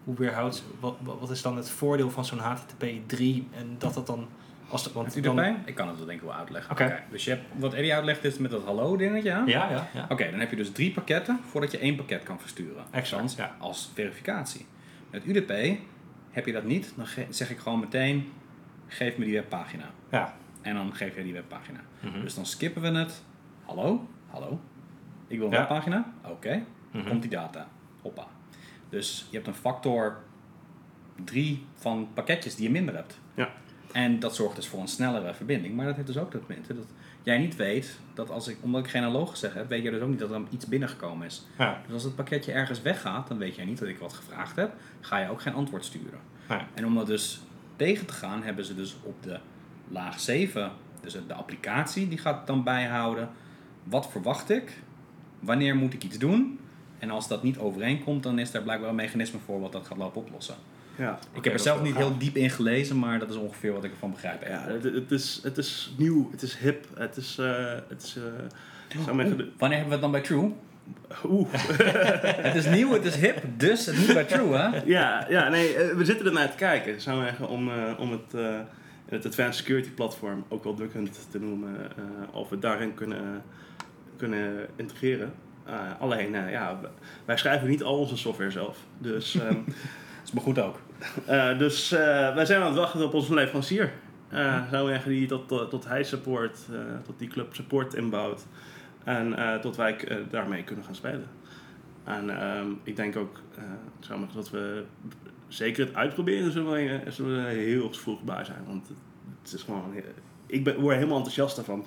[0.04, 3.94] hoe weerhoudt, wat, wat wat is dan het voordeel van zo'n HTTP 3 en dat
[3.94, 4.28] dat dan,
[4.70, 5.68] als de, want Met dan, UDP?
[5.68, 6.72] Ik kan het wel denk ik wel uitleggen.
[6.72, 7.04] Oké.
[7.12, 9.30] Dus je hebt, wat Eddie uitlegt is met dat hallo dingetje.
[9.32, 9.38] hè?
[9.38, 10.06] Ja, ja, ja.
[10.10, 12.84] Oké, dan heb je dus drie pakketten voordat je één pakket kan versturen.
[12.92, 13.56] Exact, ja.
[13.60, 14.66] Als verificatie.
[15.12, 15.52] Met UDP
[16.32, 18.32] heb je dat niet, dan zeg ik gewoon meteen,
[18.88, 19.86] geef me die webpagina.
[20.12, 20.34] Ja.
[20.62, 21.80] En dan geef je die webpagina.
[22.00, 22.22] Mhm.
[22.22, 23.24] Dus dan skippen we het.
[23.66, 24.08] Hallo?
[24.28, 24.60] Hallo?
[25.28, 25.60] Ik wil een Ja.
[25.60, 26.14] webpagina?
[26.28, 26.64] Oké.
[26.92, 27.08] Mhm.
[27.08, 27.68] Komt die data.
[28.02, 28.28] Hoppa.
[28.90, 30.18] Dus je hebt een factor
[31.24, 33.20] 3 van pakketjes die je minder hebt.
[33.34, 33.50] Ja.
[33.92, 35.76] En dat zorgt dus voor een snellere verbinding.
[35.76, 36.78] Maar dat heeft dus ook dat moment dat
[37.24, 40.02] jij niet weet dat als ik, omdat ik geen hallo gezegd heb, weet je dus
[40.02, 41.46] ook niet dat er iets binnengekomen is.
[41.58, 41.82] Ja.
[41.86, 44.74] Dus als het pakketje ergens weggaat, dan weet jij niet dat ik wat gevraagd heb,
[45.02, 46.20] ga je ook geen antwoord sturen.
[46.50, 46.68] Ja.
[46.74, 47.42] En om dat dus
[47.76, 49.40] tegen te gaan, hebben ze dus op de
[49.88, 53.30] laag 7, dus de applicatie, die gaat dan bijhouden.
[53.84, 54.78] Wat verwacht ik?
[55.40, 56.60] Wanneer moet ik iets doen?
[57.00, 59.98] En als dat niet overeenkomt, dan is daar blijkbaar een mechanisme voor wat dat gaat
[59.98, 60.56] lopen oplossen.
[61.02, 63.84] Ja, ik heb er zelf niet heel diep in gelezen, maar dat is ongeveer wat
[63.84, 64.44] ik ervan begrijp.
[64.48, 67.38] Ja, het, het, is, het is nieuw, het is hip, het is...
[67.38, 69.06] eh het is eh,
[69.58, 70.54] Wanneer hebben we het dan bij True?
[71.26, 71.48] Oeh.
[72.48, 74.70] Het is nieuw, het is hip, dus het moet bij True, hè?
[74.98, 77.02] ja, ja, nee, eh, we zitten ernaar te kijken.
[77.02, 78.32] Zou zeggen, om, om het,
[79.06, 81.76] het Advanced Security Platform, ook wel Hunt te noemen,
[82.32, 83.44] of we daarin kunnen,
[84.18, 85.34] kunnen integreren.
[86.00, 86.80] Alleen, ja,
[87.26, 88.78] wij schrijven niet al onze software zelf.
[88.98, 89.32] Dus,
[90.22, 90.80] Dat is maar goed ook.
[91.26, 92.00] Eh, dus eh,
[92.36, 93.94] wij zijn aan het wachten op onze leverancier.
[94.30, 96.58] Eh zou zeggen, die tot, tot, hij support,
[97.06, 98.46] tot die club support inbouwt.
[99.04, 99.98] En tot wij
[100.30, 101.28] daarmee kunnen gaan spelen.
[102.04, 103.42] En ehm, ik denk ook
[104.34, 104.84] dat we
[105.48, 108.64] zeker het uitproberen zullen we, zullen we heel vroeg bij zijn.
[108.68, 108.88] Want
[109.42, 109.94] het, is gewoon,
[110.46, 111.86] ik ben, word helemaal enthousiast daarvan.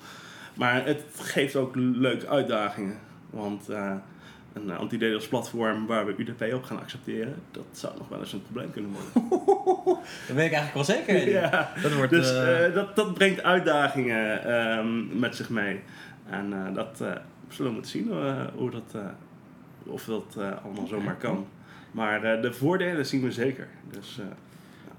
[0.55, 2.99] Maar het geeft ook leuke uitdagingen.
[3.31, 3.69] Want
[4.55, 8.33] een uh, anti-DDoS platform waar we UDP op gaan accepteren, dat zou nog wel eens
[8.33, 9.31] een probleem kunnen worden.
[10.27, 11.31] dat weet ik eigenlijk wel zeker.
[11.31, 11.73] ja.
[11.83, 12.67] dat wordt, dus uh...
[12.67, 15.81] uh, dat, dat brengt uitdagingen um, met zich mee.
[16.31, 16.97] En uh, dat
[17.49, 18.09] zullen we moeten zien
[18.55, 18.97] hoe dat,
[19.87, 21.47] of dat allemaal zomaar kan.
[21.91, 23.69] Maar de voordelen zien we zeker.
[23.91, 24.21] Dus,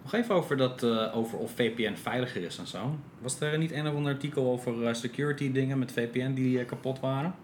[0.06, 2.98] nog even over, dat, uh, over of VPN veiliger is en zo.
[3.22, 6.66] Was er niet een of ander artikel over uh, security dingen met VPN die uh,
[6.66, 7.36] kapot waren?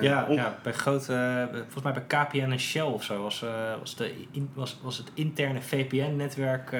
[0.00, 3.44] Ja, ja, bij grote, volgens mij bij KPN en Shell of zo was,
[3.78, 6.76] was, de in, was, was het interne VPN-netwerk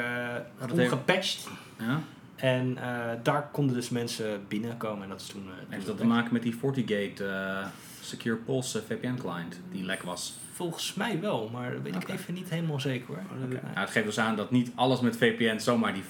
[0.71, 1.49] ongepatcht.
[1.79, 2.01] Ja?
[2.37, 2.79] En
[3.23, 5.49] daar konden dus mensen binnenkomen en dat is toen...
[5.69, 7.65] Heeft dat te maken met die FortiGate
[8.01, 10.35] Secure Pulse VPN client die lek was?
[10.53, 12.15] Volgens mij wel, maar dat weet okay.
[12.15, 13.23] ik even niet helemaal zeker hoor.
[13.37, 13.45] Okay.
[13.45, 13.61] Okay.
[13.63, 16.03] Nou, het geeft dus aan dat niet alles met VPN zomaar die.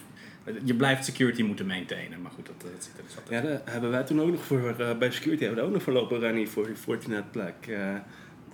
[0.65, 3.43] Je blijft security moeten maintainen, maar goed, dat, dat zit er dus altijd.
[3.43, 5.83] Ja, daar hebben wij toen ook nog voor, uh, bij security hebben we ook nog
[5.83, 7.55] voor lopen rennen voor die Fortinet plek.
[7.61, 7.95] Uh,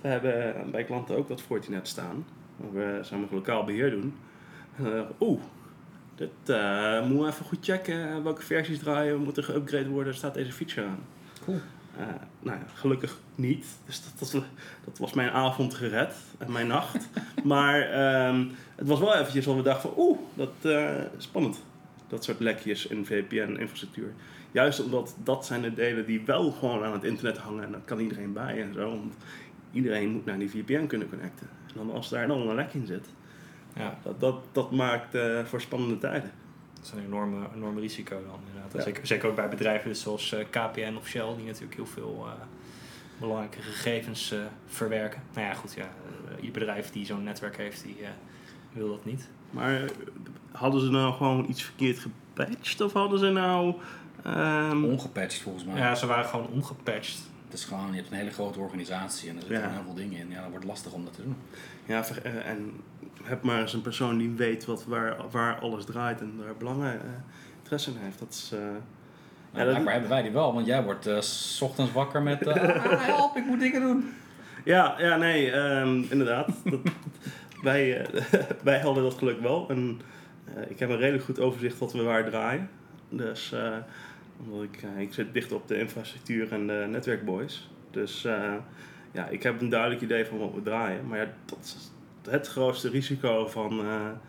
[0.01, 2.25] we hebben bij klanten ook dat Fortinet staan.
[2.71, 4.15] We zijn nog lokaal beheer doen.
[4.81, 5.41] Uh, Oeh,
[6.15, 6.29] dit
[7.07, 10.51] moeten we even goed checken welke versies draaien, we moeten geüpgrade worden, er staat deze
[10.51, 11.03] feature aan.
[11.45, 11.59] Cool.
[11.99, 12.05] Uh,
[12.39, 13.65] nou ja, gelukkig niet.
[13.85, 14.43] Dus dat, dat,
[14.85, 17.09] dat, was mijn avond gered en mijn nacht.
[17.43, 17.79] maar
[18.27, 21.63] um, het was wel eventjes al we dachten van oeh, dat uh, spannend.
[22.11, 24.13] Dat soort lekjes in VPN-infrastructuur.
[24.51, 27.63] Juist omdat dat zijn de delen die wel gewoon aan het internet hangen.
[27.63, 28.89] En daar kan iedereen bij en zo.
[28.89, 29.13] Want
[29.71, 31.49] iedereen moet naar die VPN kunnen connecten.
[31.67, 33.05] En dan als daar dan een lek in zit.
[33.75, 33.97] Ja.
[34.03, 36.31] Dat, dat, dat maakt uh, voor spannende tijden.
[36.73, 38.73] Dat is een enorme, enorm risico dan inderdaad.
[38.73, 38.81] Ja.
[38.81, 42.33] Zeker, zeker ook bij bedrijven zoals uh, KPN of Shell, die natuurlijk heel veel uh,
[43.19, 45.21] belangrijke gegevens uh, verwerken.
[45.33, 45.89] Nou ja, goed, ja,
[46.39, 47.97] je bedrijf die zo'n netwerk heeft, die
[48.73, 49.29] wil dat niet.
[49.51, 49.81] Maar
[50.51, 53.75] hadden ze nou gewoon iets verkeerd gepatcht of hadden ze nou...
[54.27, 54.85] Um...
[54.85, 55.77] Ongepatcht volgens mij.
[55.77, 57.29] Ja, ze waren gewoon ongepatcht.
[57.45, 59.69] Het is gewoon, je hebt een hele grote organisatie en er zitten ja.
[59.69, 60.29] heel veel dingen in.
[60.29, 61.35] Ja, dan wordt het lastig om dat te doen.
[61.85, 62.03] Ja,
[62.45, 62.71] en
[63.23, 66.95] heb maar eens een persoon die weet wat, waar, waar alles draait en daar belangen,
[66.95, 67.01] uh,
[67.57, 68.19] interesse in heeft.
[68.19, 68.59] Dat is, uh,
[69.51, 73.05] nou, ja, hebben wij die wel, want jij wordt uh, s ochtends wakker met ah,
[73.05, 74.13] help, ik moet dingen doen.
[74.65, 76.47] Ja, ja nee, um, inderdaad.
[76.63, 76.79] dat,
[77.61, 78.05] wij,
[78.63, 79.69] wij hadden dat geluk wel.
[79.69, 80.01] En
[80.67, 82.69] ik heb een redelijk goed overzicht wat we waar draaien.
[83.09, 83.55] Dus
[84.45, 87.69] omdat ik, ik zit dicht op de infrastructuur en de netwerkboys.
[87.91, 88.21] Dus
[89.11, 91.07] ja, ik heb een duidelijk idee van wat we draaien.
[91.07, 91.91] Maar ja, dat is
[92.29, 94.19] het grootste risico van, ja.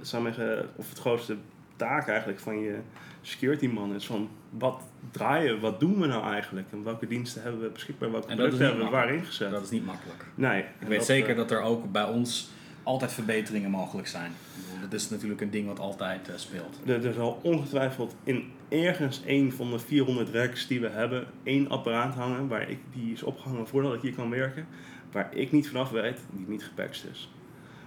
[0.00, 1.36] zeggen, of het grootste
[1.76, 2.78] taak eigenlijk van je
[3.26, 7.60] security man is van wat draaien, wat doen we nou eigenlijk en welke diensten hebben
[7.60, 9.50] we beschikbaar, welke producten hebben we waar ingezet.
[9.50, 10.24] Dat is niet makkelijk.
[10.34, 10.60] Nee.
[10.60, 12.50] Ik weet dat, zeker dat er ook bij ons
[12.86, 14.32] altijd verbeteringen mogelijk zijn.
[14.80, 16.78] Dat is natuurlijk een ding wat altijd uh, speelt.
[16.86, 21.68] Er, er zal ongetwijfeld in ergens een van de 400 racks die we hebben, één
[21.68, 24.66] apparaat hangen waar ik, die is opgehangen voordat ik hier kan werken
[25.12, 27.30] waar ik niet vanaf weet, die niet gepatcht is.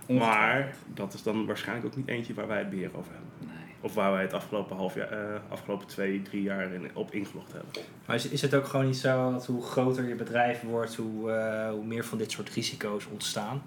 [0.07, 3.29] Maar dat is dan waarschijnlijk ook niet eentje waar wij het beheer over hebben.
[3.39, 3.75] Nee.
[3.81, 7.51] Of waar wij het afgelopen, half jaar, uh, afgelopen twee, drie jaar in, op ingelogd
[7.51, 7.71] hebben.
[8.05, 11.29] Maar is, is het ook gewoon niet zo dat hoe groter je bedrijf wordt, hoe,
[11.29, 13.61] uh, hoe meer van dit soort risico's ontstaan?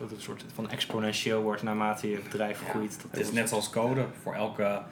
[0.00, 3.02] Dat het een soort van exponentieel wordt naarmate je bedrijf groeit.
[3.02, 4.06] Dat het is net zoals code.
[4.22, 4.82] Voor elke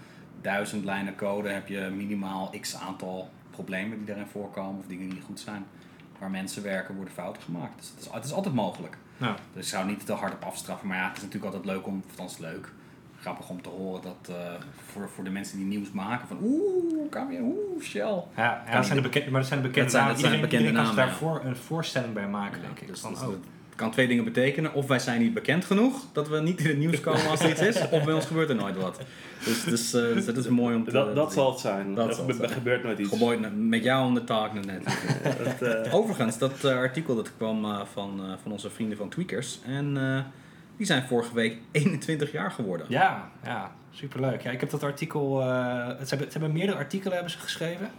[0.40, 5.14] duizend lijnen code heb je minimaal x aantal problemen die daarin voorkomen of dingen die
[5.14, 5.66] niet goed zijn
[6.18, 7.78] waar mensen werken, worden fouten gemaakt.
[7.78, 8.96] Dus het is, het is altijd mogelijk.
[9.16, 9.34] Ja.
[9.52, 10.88] Dus ik zou niet te hard op afstraffen.
[10.88, 12.72] Maar ja, het is natuurlijk altijd leuk om, althans leuk,
[13.20, 14.36] grappig om te horen dat uh,
[14.86, 18.22] voor, voor de mensen die nieuws maken van oeh, kan weer, oeh, Shell.
[18.36, 20.08] Ja, ja dat zijn de bekende, maar dat zijn de bekende dat zijn.
[20.08, 22.80] Dat zijn bekende iedereen namen, kan zich daar voor, een voorstelling bij maken, ja, denk
[22.80, 22.86] ik.
[22.86, 23.34] Dus, van, dus, oh.
[23.78, 24.74] Het kan twee dingen betekenen.
[24.74, 27.50] Of wij zijn niet bekend genoeg dat we niet in het nieuws komen als er
[27.50, 27.88] iets is.
[27.90, 29.00] Of bij ons gebeurt er nooit wat.
[29.44, 31.94] Dus, dus, uh, dus dat is mooi om te Dat, dat zal het zijn.
[31.94, 32.50] Dat er zal het zijn.
[32.50, 33.08] gebeurt nooit iets.
[33.08, 34.84] Geboord met jou om de taak net.
[35.60, 39.58] dat, uh, Overigens, dat uh, artikel dat kwam uh, van, van onze vrienden van Tweakers.
[39.66, 39.94] En
[40.76, 42.86] die zijn vorige week 21 jaar geworden.
[42.88, 44.42] Ja, ja superleuk.
[44.42, 45.40] Ja, ik heb dat artikel...
[45.40, 47.90] het, ze, hebben, ze hebben meerdere artikelen hebben ze geschreven.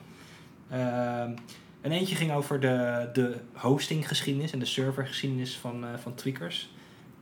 [1.81, 6.69] Ehm, en eentje ging over de, de hostinggeschiedenis en de servergeschiedenis van, van Tweakers.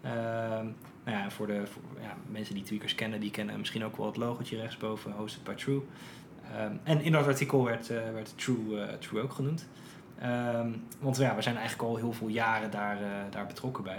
[0.02, 0.66] Ehm,
[1.04, 1.64] nou ja, voor de
[2.02, 5.54] ja, mensen die Tweakers kennen, die kennen misschien ook wel het logotje rechtsboven, hosted by
[5.54, 5.82] True.
[6.62, 9.68] Um, en in dat artikel werd, uh, werd True, uh, True ook genoemd.
[10.24, 12.98] Um, want ja, we zijn eigenlijk al heel veel jaren daar,
[13.30, 13.98] daar betrokken bij.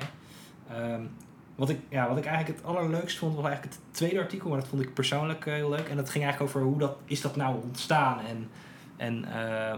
[1.54, 4.58] Wat, ik, ja, wat ik eigenlijk het allerleukst vond, was eigenlijk het tweede artikel, maar
[4.58, 5.88] dat vond ik persoonlijk heel leuk.
[5.88, 8.50] En dat ging eigenlijk over hoe dat, is dat nou ontstaan en,
[8.98, 9.24] en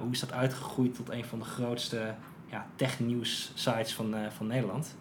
[0.01, 2.15] hoe is dat uitgegroeid tot een van de grootste
[2.47, 4.97] ja, tech-nieuws sites van, van Nederland.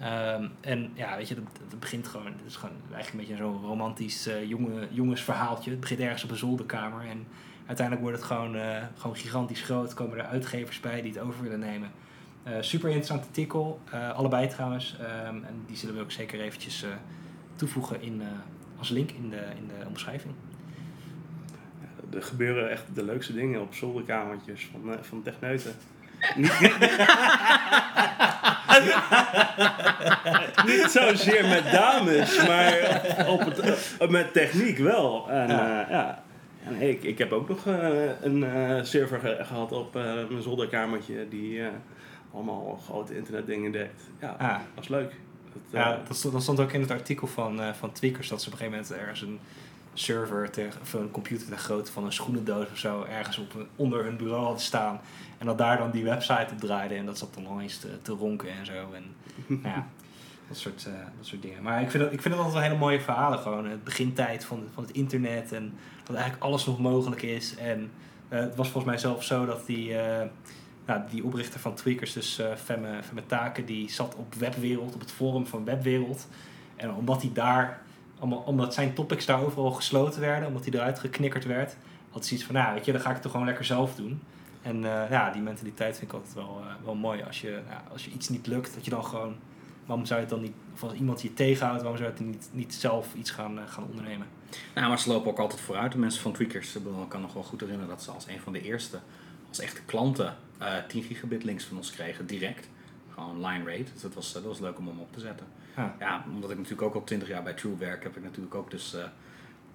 [0.00, 1.34] Um, en ja, weet je,
[1.68, 5.70] dat, begint gewoon, het is gewoon eigenlijk een beetje zo'n romantisch uh, jonge, jongensverhaaltje.
[5.70, 7.26] Het begint ergens op een zolderkamer en
[7.66, 9.94] uiteindelijk wordt het gewoon, eh, gewoon gigantisch groot.
[9.94, 11.90] Komen er uitgevers bij die het over willen nemen.
[12.42, 14.96] Eh, super interessant artikel, eh, allebei trouwens.
[15.00, 16.90] Ehm, en die zullen we ook zeker eventjes eh,
[17.56, 18.26] toevoegen in, eh,
[18.78, 20.34] als link in de, in de omschrijving.
[22.14, 25.72] Er gebeuren echt de leukste dingen op zolderkamertjes van, eh, van techneuten.
[26.36, 26.58] Niet,
[30.66, 32.78] niet zozeer met dames, maar
[33.28, 33.58] op het,
[33.98, 35.30] eh, met techniek wel.
[35.30, 35.68] En, Ja.
[35.68, 35.86] ja.
[35.90, 36.22] ja.
[36.66, 37.88] En ik, ik heb ook nog eh,
[38.20, 41.68] een eh, server ge- gehad op eh, mijn zolderkamertje die eh,
[42.34, 44.02] allemaal grote internetdingen dekt.
[44.20, 44.48] Ja, Ah.
[44.48, 45.10] dat was leuk.
[45.52, 48.28] Dat, eh, Ja, dat stond, dat stond ook in het artikel van, eh, van Tweakers
[48.28, 49.38] dat ze op een gegeven moment ergens een
[49.94, 54.04] server tegen, of een computer de grootte van een schoenendoos of zo ergens op onder
[54.04, 55.00] hun bureau hadden staan.
[55.38, 58.02] En dat daar dan die website op draaide en dat zat dan nog eens te,
[58.02, 58.72] te ronken en zo.
[58.72, 59.04] En
[59.62, 59.86] nou ja,
[60.48, 61.62] dat soort, eh, dat soort dingen.
[61.62, 63.66] Maar ik vind, dat, ik vind het altijd wel hele mooie verhalen gewoon.
[63.66, 65.74] Het begintijd van, van het internet en
[66.04, 67.56] dat eigenlijk alles nog mogelijk is.
[67.56, 67.90] En
[68.28, 69.98] eh, het was volgens mij zelfs zo dat die...
[69.98, 70.28] eh,
[70.86, 75.12] nou, die oprichter van Tweakers, dus Femme, Femme Taken, die zat op Webwereld, op het
[75.12, 76.28] forum van Webwereld.
[76.76, 77.81] En omdat hij daar,
[78.30, 81.76] omdat zijn topics daar overal gesloten werden, omdat hij eruit geknikkerd werd,
[82.10, 83.94] had hij zoiets van, nou weet je, dan ga ik het toch gewoon lekker zelf
[83.94, 84.20] doen.
[84.62, 87.22] En eh, ja, die mentaliteit vind ik altijd wel, eh, wel mooi.
[87.22, 87.60] Als je,
[87.92, 89.34] als je iets niet lukt, dat je dan gewoon,
[89.86, 92.26] waarom zou je het dan niet, of als iemand je tegenhoudt, waarom zou je het
[92.26, 94.26] niet, niet zelf iets gaan, eh, gaan ondernemen?
[94.74, 95.92] Nou, maar ze lopen ook altijd vooruit.
[95.92, 98.52] De mensen van Tweakers, ik kan nog wel goed herinneren dat ze als een van
[98.52, 98.98] de eerste,
[99.48, 102.68] als echte klanten, eh 10 gigabit links van ons kregen, direct.
[103.14, 103.92] Gewoon line rate.
[103.92, 105.46] Dus dat was, dat was leuk om hem op te zetten.
[105.76, 105.94] Ja.
[105.98, 108.70] Ja, omdat ik natuurlijk ook al 20 jaar bij True werk, heb ik natuurlijk ook
[108.70, 109.04] dus eh,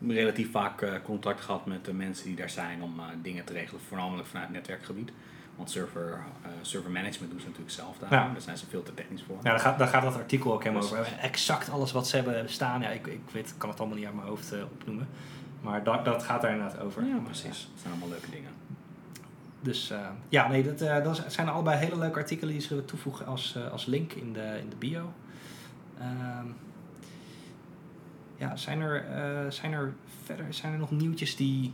[0.07, 3.53] relatief vaak eh, contact gehad met de mensen die daar zijn om eh, dingen te
[3.53, 5.11] regelen, voornamelijk vanuit het netwerkgebied.
[5.55, 6.23] Want server,
[6.61, 8.11] server management doen ze natuurlijk zelf daar.
[8.11, 8.31] Ja.
[8.31, 9.35] Daar zijn ze veel te technisch voor.
[9.35, 11.07] Nou, daar gaat, daar gaat dat artikel ook helemaal Precies.
[11.07, 11.19] over.
[11.19, 12.81] Exact alles wat ze hebben staan.
[12.81, 15.07] Ja, ik, ik weet, kan het allemaal niet uit mijn hoofd opnoemen.
[15.61, 17.05] Maar dat, dat gaat daar inderdaad over.
[17.05, 17.69] Ja, precies.
[17.71, 18.49] Dat zijn allemaal leuke dingen.
[19.61, 19.93] Dus
[20.29, 22.53] ja, nee, dat, dat zijn allebei hele leuke artikelen.
[22.53, 25.13] Die zullen we toevoegen als, als link in de, in de bio.
[25.99, 26.45] Ehm,
[28.35, 31.73] ja, zijn er, eh, zijn er verder zijn er nog nieuwtjes die,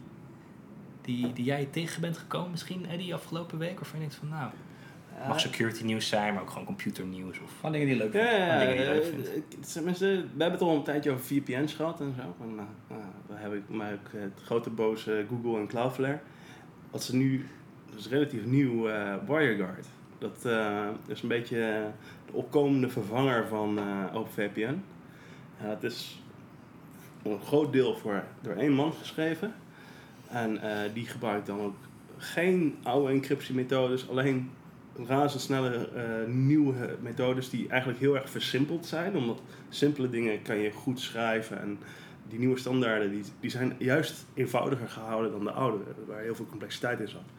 [1.01, 3.81] die, die jij tegen bent gekomen misschien, Eddie, afgelopen week?
[3.81, 4.49] Of je denkt van, nou,
[5.13, 7.39] het mag security nieuws zijn, maar ook gewoon computernieuws.
[7.39, 7.51] Of...
[7.59, 8.37] Van dingen die leuk Ja, vindt.
[8.37, 9.27] ja, dingen die leuk eh, vindt.
[9.33, 9.41] eh,
[9.73, 12.43] tenminste, we hebben het al een tijdje over VPN's gehad en zo.
[12.43, 16.19] En, nou, nou, dan heb ik maar ook eh, het grote boze Google en Cloudflare.
[16.91, 17.47] Wat ze nu,
[17.89, 19.87] dat is relatief nieuw, eh WireGuard.
[20.23, 21.83] Dat eh, is een beetje eh,
[22.25, 24.83] de opkomende vervanger van eh OpenVPN.
[25.55, 26.21] Het is
[27.23, 29.53] een groot deel voor, door één man geschreven.
[30.29, 30.59] En
[30.93, 31.75] die gebruikt dan ook
[32.17, 34.51] geen oude encryptiemethodes, alleen
[35.07, 35.89] razendsnelle
[36.27, 39.15] nieuwe methodes die eigenlijk heel erg versimpeld zijn.
[39.15, 41.77] Omdat simpele dingen kan je goed schrijven en
[42.29, 46.47] die nieuwe standaarden die, die zijn juist eenvoudiger gehouden dan de oude, waar heel veel
[46.49, 47.29] complexiteit in zat.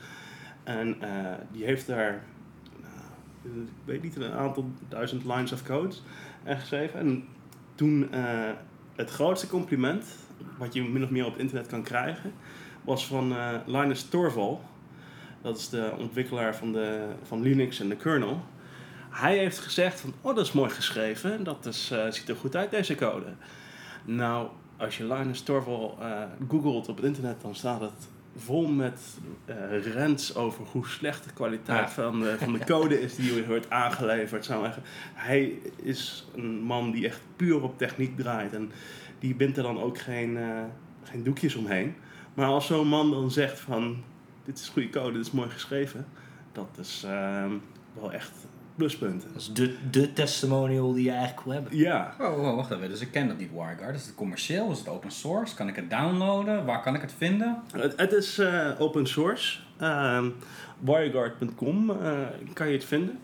[0.65, 0.97] En
[1.53, 2.23] die heeft daar,
[3.45, 5.95] ik weet niet, een aantal duizend lines of code
[6.45, 7.01] geschreven.
[7.01, 7.25] En
[7.75, 8.51] toen eh,
[8.95, 10.05] het grootste compliment,
[10.59, 12.33] wat je min of meer op het internet kan krijgen,
[12.85, 14.61] was van eh, Linus Torvald.
[15.43, 18.43] Dat is de ontwikkelaar van, de, van Linux en de kernel.
[19.11, 22.57] Hij heeft gezegd van, oh dat is mooi geschreven, dat is, eh, ziet er goed
[22.57, 23.27] uit deze code.
[24.05, 29.01] Nou, als je Linus Torvald eh googelt op het internet, dan staat het vol met
[29.45, 31.89] eh rants over hoe slecht de kwaliteit Ja.
[31.91, 34.45] van, de, van de code is die wordt aangeleverd.
[34.45, 34.83] Zou zeggen.
[35.15, 38.71] Hij is een man die echt puur op techniek draait en
[39.19, 40.63] die bindt er dan ook geen, eh,
[41.03, 41.95] geen doekjes omheen.
[42.35, 44.03] Maar als zo'n man dan zegt van,
[44.45, 46.07] dit is goede code, dit is mooi geschreven,
[46.53, 47.51] dat is ehm,
[48.01, 48.33] wel echt
[48.77, 49.29] pluspunten.
[49.33, 51.77] Dat is de, de testimonial die je eigenlijk wil hebben.
[51.77, 52.89] Ja, Oh, oh, wacht even.
[52.89, 53.95] Dus ik ken dat niet, WireGuard.
[53.97, 54.71] Is het commercieel?
[54.71, 55.55] Is het open source?
[55.55, 56.65] Kan ik het downloaden?
[56.65, 57.63] Waar kan ik het vinden?
[57.73, 59.59] Het, het is eh, open source.
[59.79, 60.29] Ehm
[60.79, 62.19] wireguard.com eh,
[62.53, 63.19] kan je het vinden.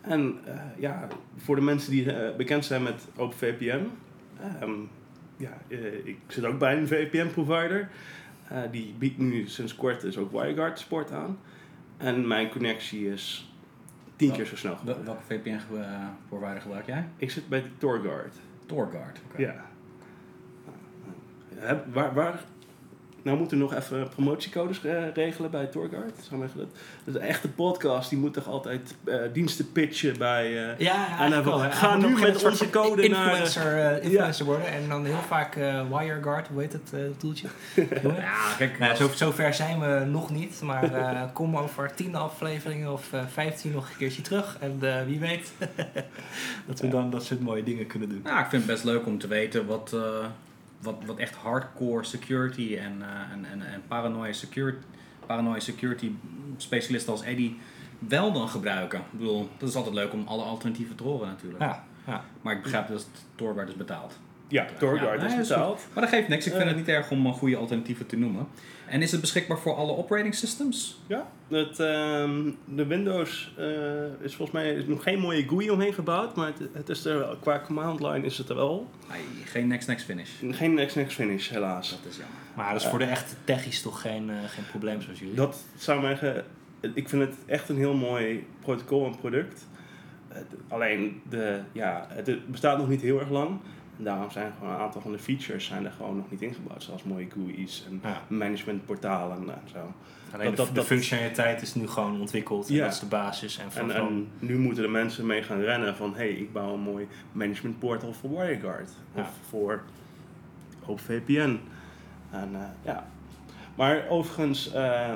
[0.00, 3.86] En eh, ja, voor de mensen die bekend zijn met OpenVPN.
[4.60, 4.70] ehm,
[5.36, 5.58] ja,
[6.04, 7.88] ik zit ook bij een VPN-provider.
[8.48, 11.38] Eh, die biedt nu sinds kort dus ook WireGuard support aan.
[11.96, 13.49] En mijn connectie is
[14.20, 14.76] tien keer zo snel.
[14.84, 17.08] Wel- Welke VPN-provider gebruik jij?
[17.16, 18.34] Ik zit bij de TorGuard.
[18.66, 19.20] Torguard.
[19.30, 19.40] oké.
[19.42, 19.64] Ja.
[21.92, 22.44] Waar, waar,
[23.22, 26.12] nou moeten we nog even promotiecodes eh, regelen bij Torguard.
[26.28, 26.68] Zou ik zeggen, Dat,
[27.04, 28.10] dat is een echte podcast.
[28.10, 30.70] Die moet toch altijd eh, diensten pitchen bij...
[30.70, 31.58] eh, Ja, En dan wel.
[31.58, 34.66] ga nu met onze code een naar- influencer, eh, influencer worden.
[34.66, 37.48] En dan heel vaak eh, WireGuard, hoe heet het uh, toeltje?
[38.02, 38.78] Ja, kijk.
[38.78, 40.60] nou, zo, zover zijn we nog niet.
[40.62, 44.56] Maar eh, kom over tien afleveringen of eh, vijftien nog een keertje terug.
[44.60, 45.52] En eh, wie weet
[46.66, 48.20] dat we dan dat soort mooie dingen kunnen doen.
[48.24, 50.00] Nou, ik vind het best leuk om te weten wat, eh,
[50.82, 54.78] wat, wat echt hardcore security en, eh, en, en, en paranoia, security,
[55.26, 56.10] paranoia security
[56.56, 57.58] specialisten als Eddie
[57.98, 58.98] wel dan gebruiken.
[58.98, 61.62] Ik bedoel, dat is altijd leuk om alle alternatieven te horen natuurlijk.
[61.62, 62.24] Ja, ja.
[62.42, 64.18] Maar ik begrijp dat het Tor werd dus betaald.
[64.48, 65.86] Ja, Torguard Ja, is nee, is betaald.
[65.94, 66.46] Maar dat geeft niks.
[66.46, 66.68] Ik vind Eh.
[66.68, 68.46] het niet erg om eh, goede alternatieven te noemen.
[68.90, 71.00] En is het beschikbaar voor alle operating systems?
[71.06, 73.64] Ja, het, ehm, de Windows eh,
[74.20, 77.18] is volgens mij is nog geen mooie GUI omheen gebouwd, maar het, het is er,
[77.18, 78.90] wel- qua command line is het er wel.
[79.10, 80.30] Nee, geen next next finish.
[80.50, 81.90] Geen next next finish, helaas.
[81.90, 82.36] Dat is jammer.
[82.54, 85.34] Maar dat is voor de echte techies toch geen, eh, geen probleem zoals jullie?
[85.34, 86.44] Dat zou mij zeggen,
[86.94, 89.66] ik vind het echt een heel mooi protocol en product.
[90.68, 93.60] Alleen, de, ja, het bestaat nog niet heel erg lang.
[94.02, 96.82] Daarom zijn gewoon een aantal van de features zijn er gewoon nog niet ingebouwd.
[96.82, 98.22] Zoals mooie GUI's en Ja.
[98.28, 99.92] managementportalen en zo.
[100.32, 102.68] Alleen dat- de, dat- de dat- functionaliteit is nu gewoon ontwikkeld.
[102.68, 102.84] En Ja.
[102.84, 103.58] dat is de basis.
[103.58, 106.10] En, van, En, en nu moeten de mensen mee gaan rennen van...
[106.12, 108.90] hé, hey, ik bouw een mooi management portal voor WireGuard.
[109.14, 109.20] Ja.
[109.20, 109.82] Of voor
[110.86, 111.58] OpenVPN.
[112.30, 113.06] En eh, ja.
[113.74, 115.12] Maar overigens, eh,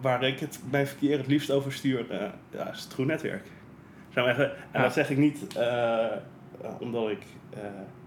[0.00, 2.10] waar ik het mijn verkeer het liefst over stuur...
[2.10, 3.46] eh, ja, is het True Netwerk.
[4.14, 5.56] Zou ik zeggen, en dat zeg ik niet
[6.78, 7.60] omdat ik eh,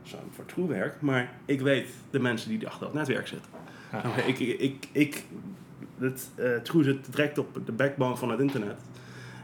[0.04, 1.02] zo voor True werk...
[1.02, 3.52] maar ik weet de mensen die achter dat netwerk zitten.
[3.92, 4.16] Ja.
[4.16, 5.26] Ik Ik, ik, ik,
[5.98, 8.82] het, eh, True zit direct op de backbone van het internet.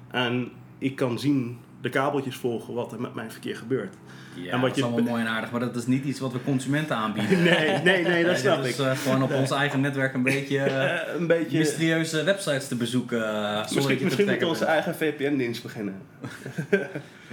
[0.07, 3.95] En ik kan zien, de kabeltjes volgen wat er met mijn verkeer gebeurt.
[4.35, 6.19] Ja, En wat dat je is allemaal mooi en aardig, maar dat is niet iets
[6.19, 7.43] wat we consumenten aanbieden.
[7.43, 8.77] Nee, nee, nee, dat snap ik.
[8.77, 11.57] eh, gewoon op ons eigen netwerk een beetje eh, Eh, een beetje...
[11.57, 13.25] mysterieuze websites te bezoeken.
[13.25, 15.95] eh, Misschien, je misschien te moeten we onze eigen VPN-dienst beginnen.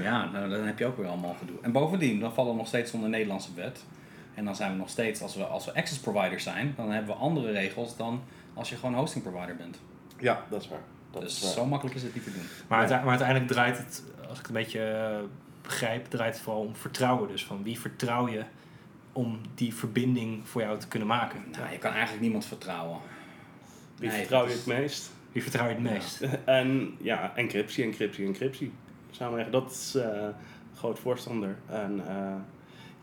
[0.03, 1.57] Ja, nou, dan heb je ook weer allemaal gedoe.
[1.63, 3.85] En bovendien, dan vallen we nog steeds onder Nederlandse wet.
[4.35, 7.15] En dan zijn we nog steeds, als we, als we access provider zijn, dan hebben
[7.15, 8.23] we andere regels dan
[8.55, 9.79] als je gewoon hosting provider bent.
[10.19, 10.79] Ja, dat is waar.
[11.13, 11.53] Dat dus is waar.
[11.53, 12.43] zo makkelijk is het niet te doen.
[12.69, 15.19] Maar, uite- maar uiteindelijk draait het, als ik het een beetje eh,
[15.63, 17.29] begrijp, draait het vooral om vertrouwen.
[17.29, 18.45] Dus van wie vertrouw je
[19.13, 21.45] om die verbinding voor jou te kunnen maken?
[21.53, 22.99] Nou, je kan eigenlijk niemand vertrouwen.
[23.97, 25.11] Wie Nee, vertrouw je het is- meest?
[25.33, 26.21] Wie vertrouw je het meest?
[26.45, 28.73] En ja, encryptie, encryptie, encryptie.
[29.11, 30.33] Samenleggen, dat is eh, een
[30.77, 31.57] groot voorstander.
[31.67, 32.35] En eh,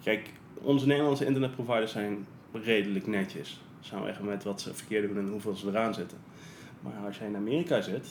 [0.04, 0.30] kijk,
[0.62, 3.62] onze Nederlandse internetproviders zijn redelijk netjes.
[3.80, 6.18] Samenleggen met wat ze verkeerd doen en hoeveel ze eraan zitten.
[6.82, 8.08] Maar als jij in Amerika zit,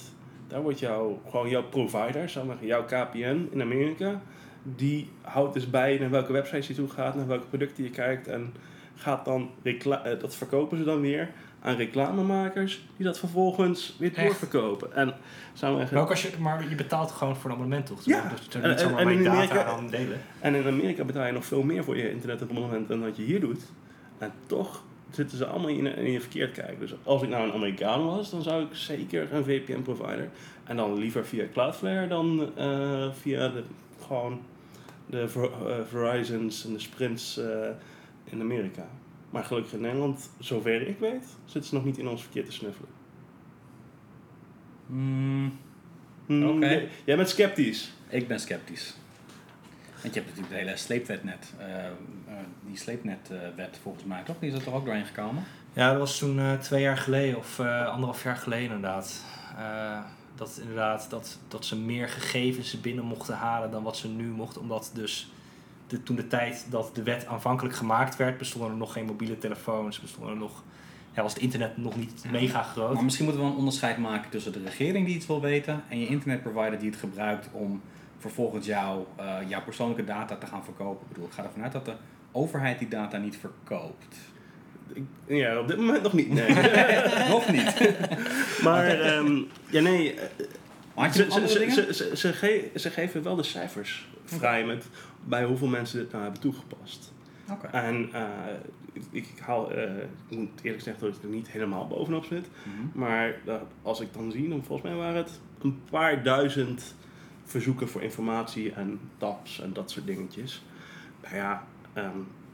[0.49, 4.21] daar wordt jouw, gewoon jouw provider, jouw KPN in Amerika,
[4.63, 8.29] die houdt dus bij naar welke websites je toe gaat, naar welke producten je kijkt
[8.29, 8.55] en
[8.95, 11.31] gaat dan eh, dat verkopen ze dan weer
[11.61, 14.93] aan reclamemakers die dat vervolgens weer doorverkopen.
[14.95, 15.15] En
[15.53, 18.05] samenleggen, Maar, ook als je, maar je betaalt gewoon voor een abonnement toch?
[18.05, 18.29] Ja.
[18.29, 20.21] Dus je niet zomaar en- data Amerika- dan delen.
[20.41, 23.41] En in Amerika betaal je nog veel meer voor je internetabonnement dan wat je hier
[23.41, 23.63] doet.
[24.19, 24.83] En toch
[25.15, 26.79] zitten ze allemaal in, in je verkeerd kijken.
[26.79, 30.31] Dus als ik nou een Amerikaan was, dan zou ik zeker een VPN-provider.
[30.65, 33.63] En dan liever via Cloudflare dan eh, via de,
[34.07, 34.41] gewoon
[35.07, 37.69] de Ver- eh, Verizons en de Sprints eh,
[38.25, 38.87] in Amerika.
[39.31, 42.53] Maar gelukkig in Nederland, zover ik weet, zitten ze nog niet in ons verkeer te
[42.53, 42.89] snuffelen.
[46.57, 46.67] Oké.
[46.67, 47.93] jij- Jij bent sceptisch.
[48.09, 48.97] ik ben sceptisch.
[50.05, 51.53] Want je hebt natuurlijk de hele sleepwetnet.
[51.59, 51.93] eh, eh,
[52.67, 54.37] die sleepnetwet volgens mij, toch?
[54.39, 55.45] Die is er toch ook doorheen gekomen?
[55.73, 59.25] Ja, dat was toen eh, twee jaar geleden of eh, anderhalf jaar geleden inderdaad.
[59.59, 59.99] Eh,
[60.35, 64.61] dat inderdaad dat, dat ze meer gegevens binnen mochten halen dan wat ze nu mochten.
[64.61, 65.31] Omdat dus
[65.87, 69.39] de, toen de tijd dat de wet aanvankelijk gemaakt werd, bestonden er nog geen mobiele
[69.39, 70.63] telefoons, bestonden er nog,
[71.15, 72.95] ja, was het internet nog niet mega groot.
[72.95, 75.99] Maar misschien moeten we een onderscheid maken tussen de regering die iets wil weten en
[75.99, 77.81] je internetprovider die het gebruikt om
[78.31, 81.03] vervolgens jou, eh, jouw persoonlijke data te gaan verkopen.
[81.03, 81.93] Ik bedoel, ik ga ervan uit dat de
[82.33, 84.17] overheid die data niet verkoopt.
[84.93, 86.29] Ik- ja, op dit moment nog niet.
[86.33, 86.55] Nee.
[87.35, 87.97] Nog niet.
[88.67, 89.37] maar ehm,
[89.71, 90.15] ja, nee.
[90.15, 90.27] eh,
[91.13, 94.87] Ze, ze, ze, ge- geven wel de cijfers vrij met
[95.25, 97.13] bij hoeveel mensen dit nou hebben toegepast.
[97.51, 97.67] Oké.
[97.67, 98.23] En eh,
[98.93, 99.71] ik, ik haal,
[100.29, 102.47] ik moet eerlijk zeggen dat ik er niet helemaal bovenop zit.
[102.63, 102.99] Mhm.
[102.99, 103.35] Maar
[103.83, 106.95] als ik dan zie, dan volgens mij waren het een paar duizend
[107.45, 110.63] verzoeken voor informatie en tabs en dat soort dingetjes.
[111.23, 112.09] Nou ja, ehm,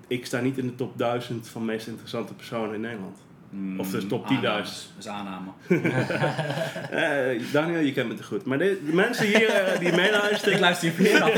[0.09, 3.19] ik sta niet in de top 1000 van meest interessante personen in Nederland.
[3.79, 4.35] Of de top 10.000.
[4.35, 4.91] Aannames.
[4.97, 5.51] Dat is aanname.
[6.91, 8.45] Eh, Daniel, je kent me te goed.
[8.45, 11.33] Maar de, de mensen hier eh, die meeluisteren, Ik luister je meer af.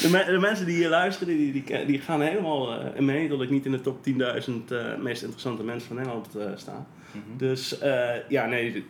[0.00, 3.42] de, me- de mensen die hier luisteren, die, die, die gaan helemaal eh, mee dat
[3.42, 6.86] ik niet in de top 10.000 eh, meest interessante mensen van Nederland eh, sta.
[7.12, 7.36] Mhm.
[7.36, 8.86] Dus eh, ja, nee,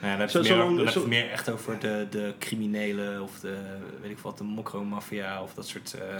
[0.00, 0.64] Ja, dan heb je Zo-
[1.00, 3.56] het meer, heb je echt over de, de criminelen of de,
[4.00, 6.16] weet ik wat, de mokro-maffia of dat soort, eh,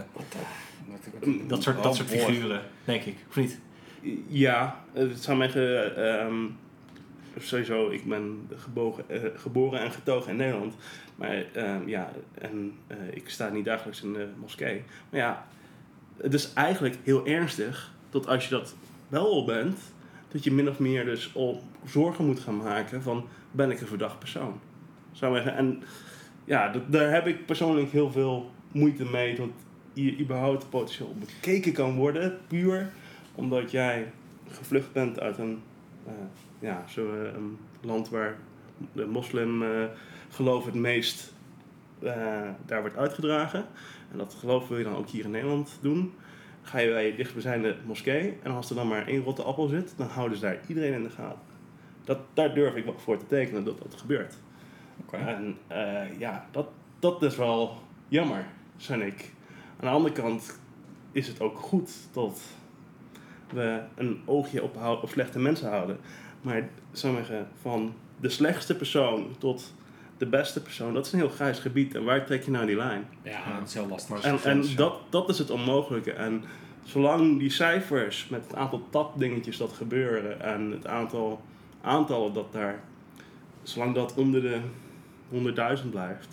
[1.48, 3.16] dat soort, dat soort figuren, denk ik.
[3.28, 3.58] Of niet?
[4.28, 6.44] Ja, het zou mij ge- ehm,
[7.44, 10.74] sowieso, ik ben gebogen, eh, geboren en getogen in Nederland.
[11.16, 14.82] Maar ehm, ja, en eh, ik sta niet dagelijks in de moskee.
[15.10, 15.46] Maar ja,
[16.16, 18.74] het is eigenlijk heel ernstig dat als je dat
[19.08, 19.78] wel al bent,
[20.28, 23.86] dat je min of meer dus al zorgen moet gaan maken van ben ik een
[23.86, 24.60] verdacht persoon.
[25.12, 25.54] Zou zeggen.
[25.54, 25.82] En
[26.44, 29.48] ja, dat, daar heb ik persoonlijk heel veel moeite mee dat
[29.92, 32.92] je überhaupt potentieel bekeken kan worden, puur
[33.34, 34.12] omdat jij
[34.48, 35.62] gevlucht bent uit een,
[36.06, 36.12] eh,
[36.58, 38.36] ja, zo, eh, een land waar
[38.92, 39.84] de moslim eh,
[40.28, 41.32] geloof het meest
[42.66, 43.66] daar wordt uitgedragen.
[44.12, 46.12] En dat geloof wil je dan ook hier in Nederland doen.
[46.62, 49.94] Ga je bij je dichtstbijzijnde moskee en als er dan maar één rotte appel zit,
[49.96, 51.51] dan houden ze daar iedereen in de gaten.
[52.04, 54.34] Dat, daar durf ik wel voor te tekenen dat dat gebeurt.
[55.00, 55.16] Oké.
[55.16, 56.66] En eh, ja, dat,
[56.98, 57.78] dat is wel
[58.08, 58.46] jammer,
[58.76, 59.30] vind ik.
[59.80, 60.60] Aan de andere kant
[61.12, 62.40] is het ook goed dat
[63.52, 65.98] we een oogje op, op slechte mensen houden.
[66.40, 69.74] Maar zeggen, van de slechtste persoon tot
[70.18, 71.94] de beste persoon, dat is een heel grijs gebied.
[71.94, 73.08] En waar trek je nou die lijn?
[73.22, 74.22] Ja, dat is heel lastig.
[74.22, 76.12] En, en dat, dat is het onmogelijke.
[76.12, 76.44] En
[76.84, 81.40] zolang die cijfers met het aantal tapdingetjes dat gebeuren en het aantal
[81.82, 82.80] aantallen dat daar,
[83.62, 84.58] zolang dat onder de
[85.84, 86.28] 100.000 blijft,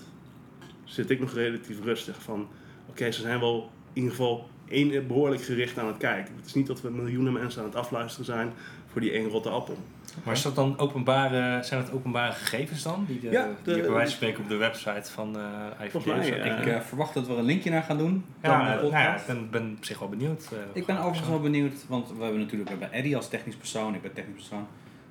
[0.83, 2.47] zit ik nog relatief rustig van,
[2.89, 6.35] oké, ze zijn wel in ieder geval één, behoorlijk gericht aan het kijken.
[6.35, 8.51] Het is niet dat we miljoenen mensen aan het afluisteren zijn
[8.91, 9.77] voor die één rotte appel.
[10.23, 13.05] Maar is dat dan openbare, zijn dat openbare gegevens dan?
[13.07, 16.27] Die, de, Ja, die bij wijze van spreken op de website van eh IVD mij,
[16.27, 16.35] ja.
[16.59, 18.25] Ik eh, verwacht dat we er een linkje naar gaan doen.
[18.41, 20.49] Ja, nou, ja, ik ben, ben op zich wel benieuwd.
[20.51, 23.55] eh, Ik ben overigens wel benieuwd, want we hebben natuurlijk we hebben Eddie als technisch
[23.55, 24.67] persoon, ik ben technisch persoon.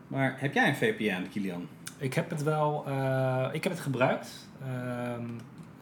[0.08, 1.68] Maar heb jij een VPN, Kilian?
[1.98, 4.48] Ik heb het wel, eh, ik heb het gebruikt.
[4.62, 4.70] Ehm,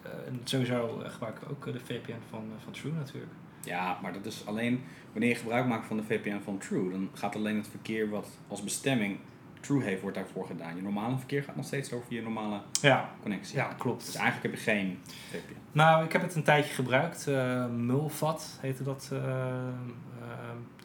[0.03, 3.33] eh, en sowieso eh, gebruik ik ook de VPN van, van True natuurlijk.
[3.65, 7.09] Ja, maar dat is alleen wanneer je gebruik maakt van de VPN van True, dan
[7.15, 9.19] gaat alleen het verkeer wat als bestemming
[9.61, 10.77] True heeft, wordt daarvoor gedaan.
[10.77, 13.57] Je normale verkeer gaat nog steeds over je normale Ja, connectie.
[13.57, 14.05] ja klopt.
[14.07, 14.99] Dus eigenlijk heb je geen
[15.31, 15.57] VPN.
[15.73, 17.27] Nou, ik heb het een tijdje gebruikt.
[17.27, 19.55] eh Mulvat heette dat eh,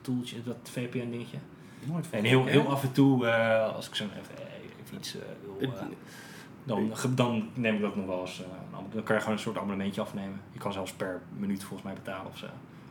[0.02, 1.38] toeltje, dat VPN-dingetje.
[1.84, 4.46] Nooit En heel, heel af en toe, eh, als ik zo even,
[4.84, 5.82] even iets eh, wil, eh,
[6.64, 8.42] dan, dan neem ik ook nog wel eens.
[8.44, 10.42] eh, dan kan je gewoon een soort abonnementje afnemen.
[10.52, 12.46] Je kan zelfs per minuut volgens mij betalen of zo.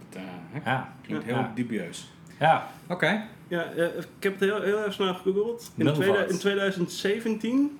[0.08, 0.70] Dat, eh, hè?
[0.70, 1.52] Ja, Klinkt heel Ja.
[1.54, 2.10] dubieus.
[2.38, 2.68] ja.
[2.88, 3.26] Oké.
[3.48, 5.70] Ja, eh, ik heb het heel, heel even snel gegoogeld.
[5.76, 7.78] In, tweede- in 2017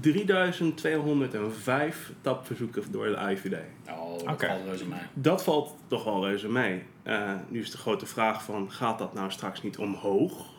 [0.00, 3.54] 3205 tapverzoeken door de IVD.
[3.90, 4.46] Oh, dat Oké.
[4.46, 4.98] valt reuze mee.
[5.14, 6.82] Dat valt toch wel reuze mee.
[7.02, 10.50] Eh, nu is de grote vraag van, gaat dat nou straks niet omhoog?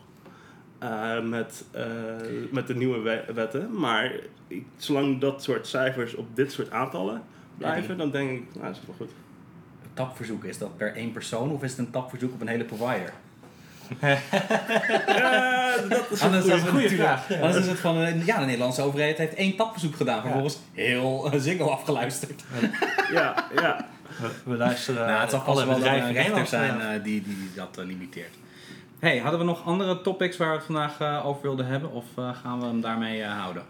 [0.78, 1.84] Eh, met, eh,
[2.50, 3.78] met de nieuwe we- wetten.
[3.78, 4.12] Maar
[4.48, 7.22] ik, zolang dat soort cijfers op dit soort aantallen
[7.58, 9.10] blijven, dan denk ik, nou, dat is wel goed.
[9.82, 12.64] Een tapverzoek, is dat per één persoon of is het een tapverzoek op een hele
[12.64, 13.12] provider?
[15.06, 17.34] Ja, dat is een Anders, goede vraag, ja.
[17.40, 20.20] anders is het van, eh, ja, de Nederlandse overheid heeft één tapverzoek gedaan.
[20.20, 22.44] Vervolgens heel uh, Ziggo afgeluisterd.
[23.12, 23.86] Ja, ja.
[24.20, 26.94] We, we luisteren nou, het zal alle vast wel een in rechter zijn ja.
[26.94, 28.34] eh, die, die, die dat eh, limiteert.
[28.98, 31.92] Hey, hadden we nog andere topics waar we het vandaag eh, over wilden hebben?
[31.92, 33.62] Of eh, gaan we hem daarmee eh, houden?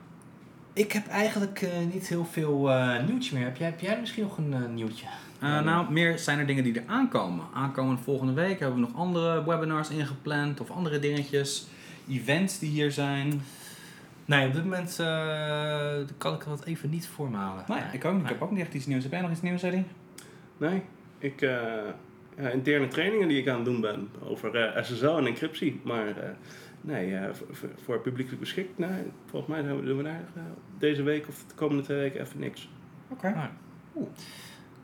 [0.72, 3.44] Ik heb eigenlijk eh, niet heel veel eh, nieuwtje meer.
[3.44, 5.06] Heb jij, heb jij misschien nog een eh, nieuwtje?
[5.45, 7.45] Eh, nou, meer zijn er dingen die er aankomen.
[7.55, 11.66] Aankomend volgende week hebben we nog andere webinars ingepland of andere dingetjes.
[12.09, 13.42] Events die hier zijn.
[14.24, 17.64] Nee, op dit moment eh, kan ik dat even niet voormalen.
[17.68, 18.22] Nee, ik ook niet.
[18.22, 19.03] Ik heb ook niet echt iets nieuws.
[19.03, 19.84] Heb jij nog iets nieuws, Eddie?
[20.57, 20.82] Nee,
[21.18, 21.51] ik, eh,
[22.38, 25.80] ja, interne trainingen die ik aan het doen ben over SSL en encryptie.
[25.84, 26.28] Maar eh,
[26.80, 30.24] nee, eh, voor, voor- het publiek beschikt, nee, volgens mij doen we- daar
[30.78, 32.68] deze week of de komende twee weken even niks.
[33.09, 33.30] Oké.
[33.30, 33.49] Nou,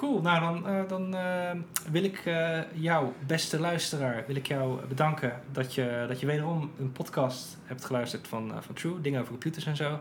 [0.00, 1.50] Cool, nou dan, eh, dan eh,
[1.90, 6.70] wil ik eh, jou, beste luisteraar, wil ik jou bedanken dat je, dat je wederom
[6.78, 9.98] een podcast hebt geluisterd van, van True, dingen over computers en zo.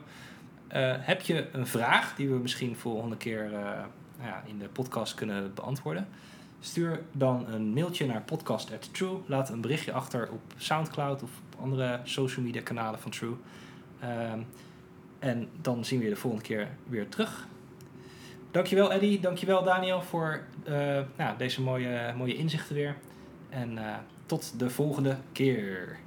[0.99, 3.51] Heb je een vraag die we misschien volgende keer
[4.21, 6.07] ja, in de podcast kunnen beantwoorden?
[6.59, 9.17] Stuur dan een mailtje naar podcast@true.
[9.25, 13.35] Laat een berichtje achter op SoundCloud of op andere social media kanalen van True.
[13.99, 14.39] Ehm,
[15.19, 17.47] en dan zien we je de volgende keer weer terug.
[18.51, 20.73] Dankjewel Eddie, dankjewel Daniel voor eh,
[21.15, 22.95] nou, deze mooie, mooie inzichten weer.
[23.49, 23.95] En eh,
[24.25, 25.97] tot de volgende keer.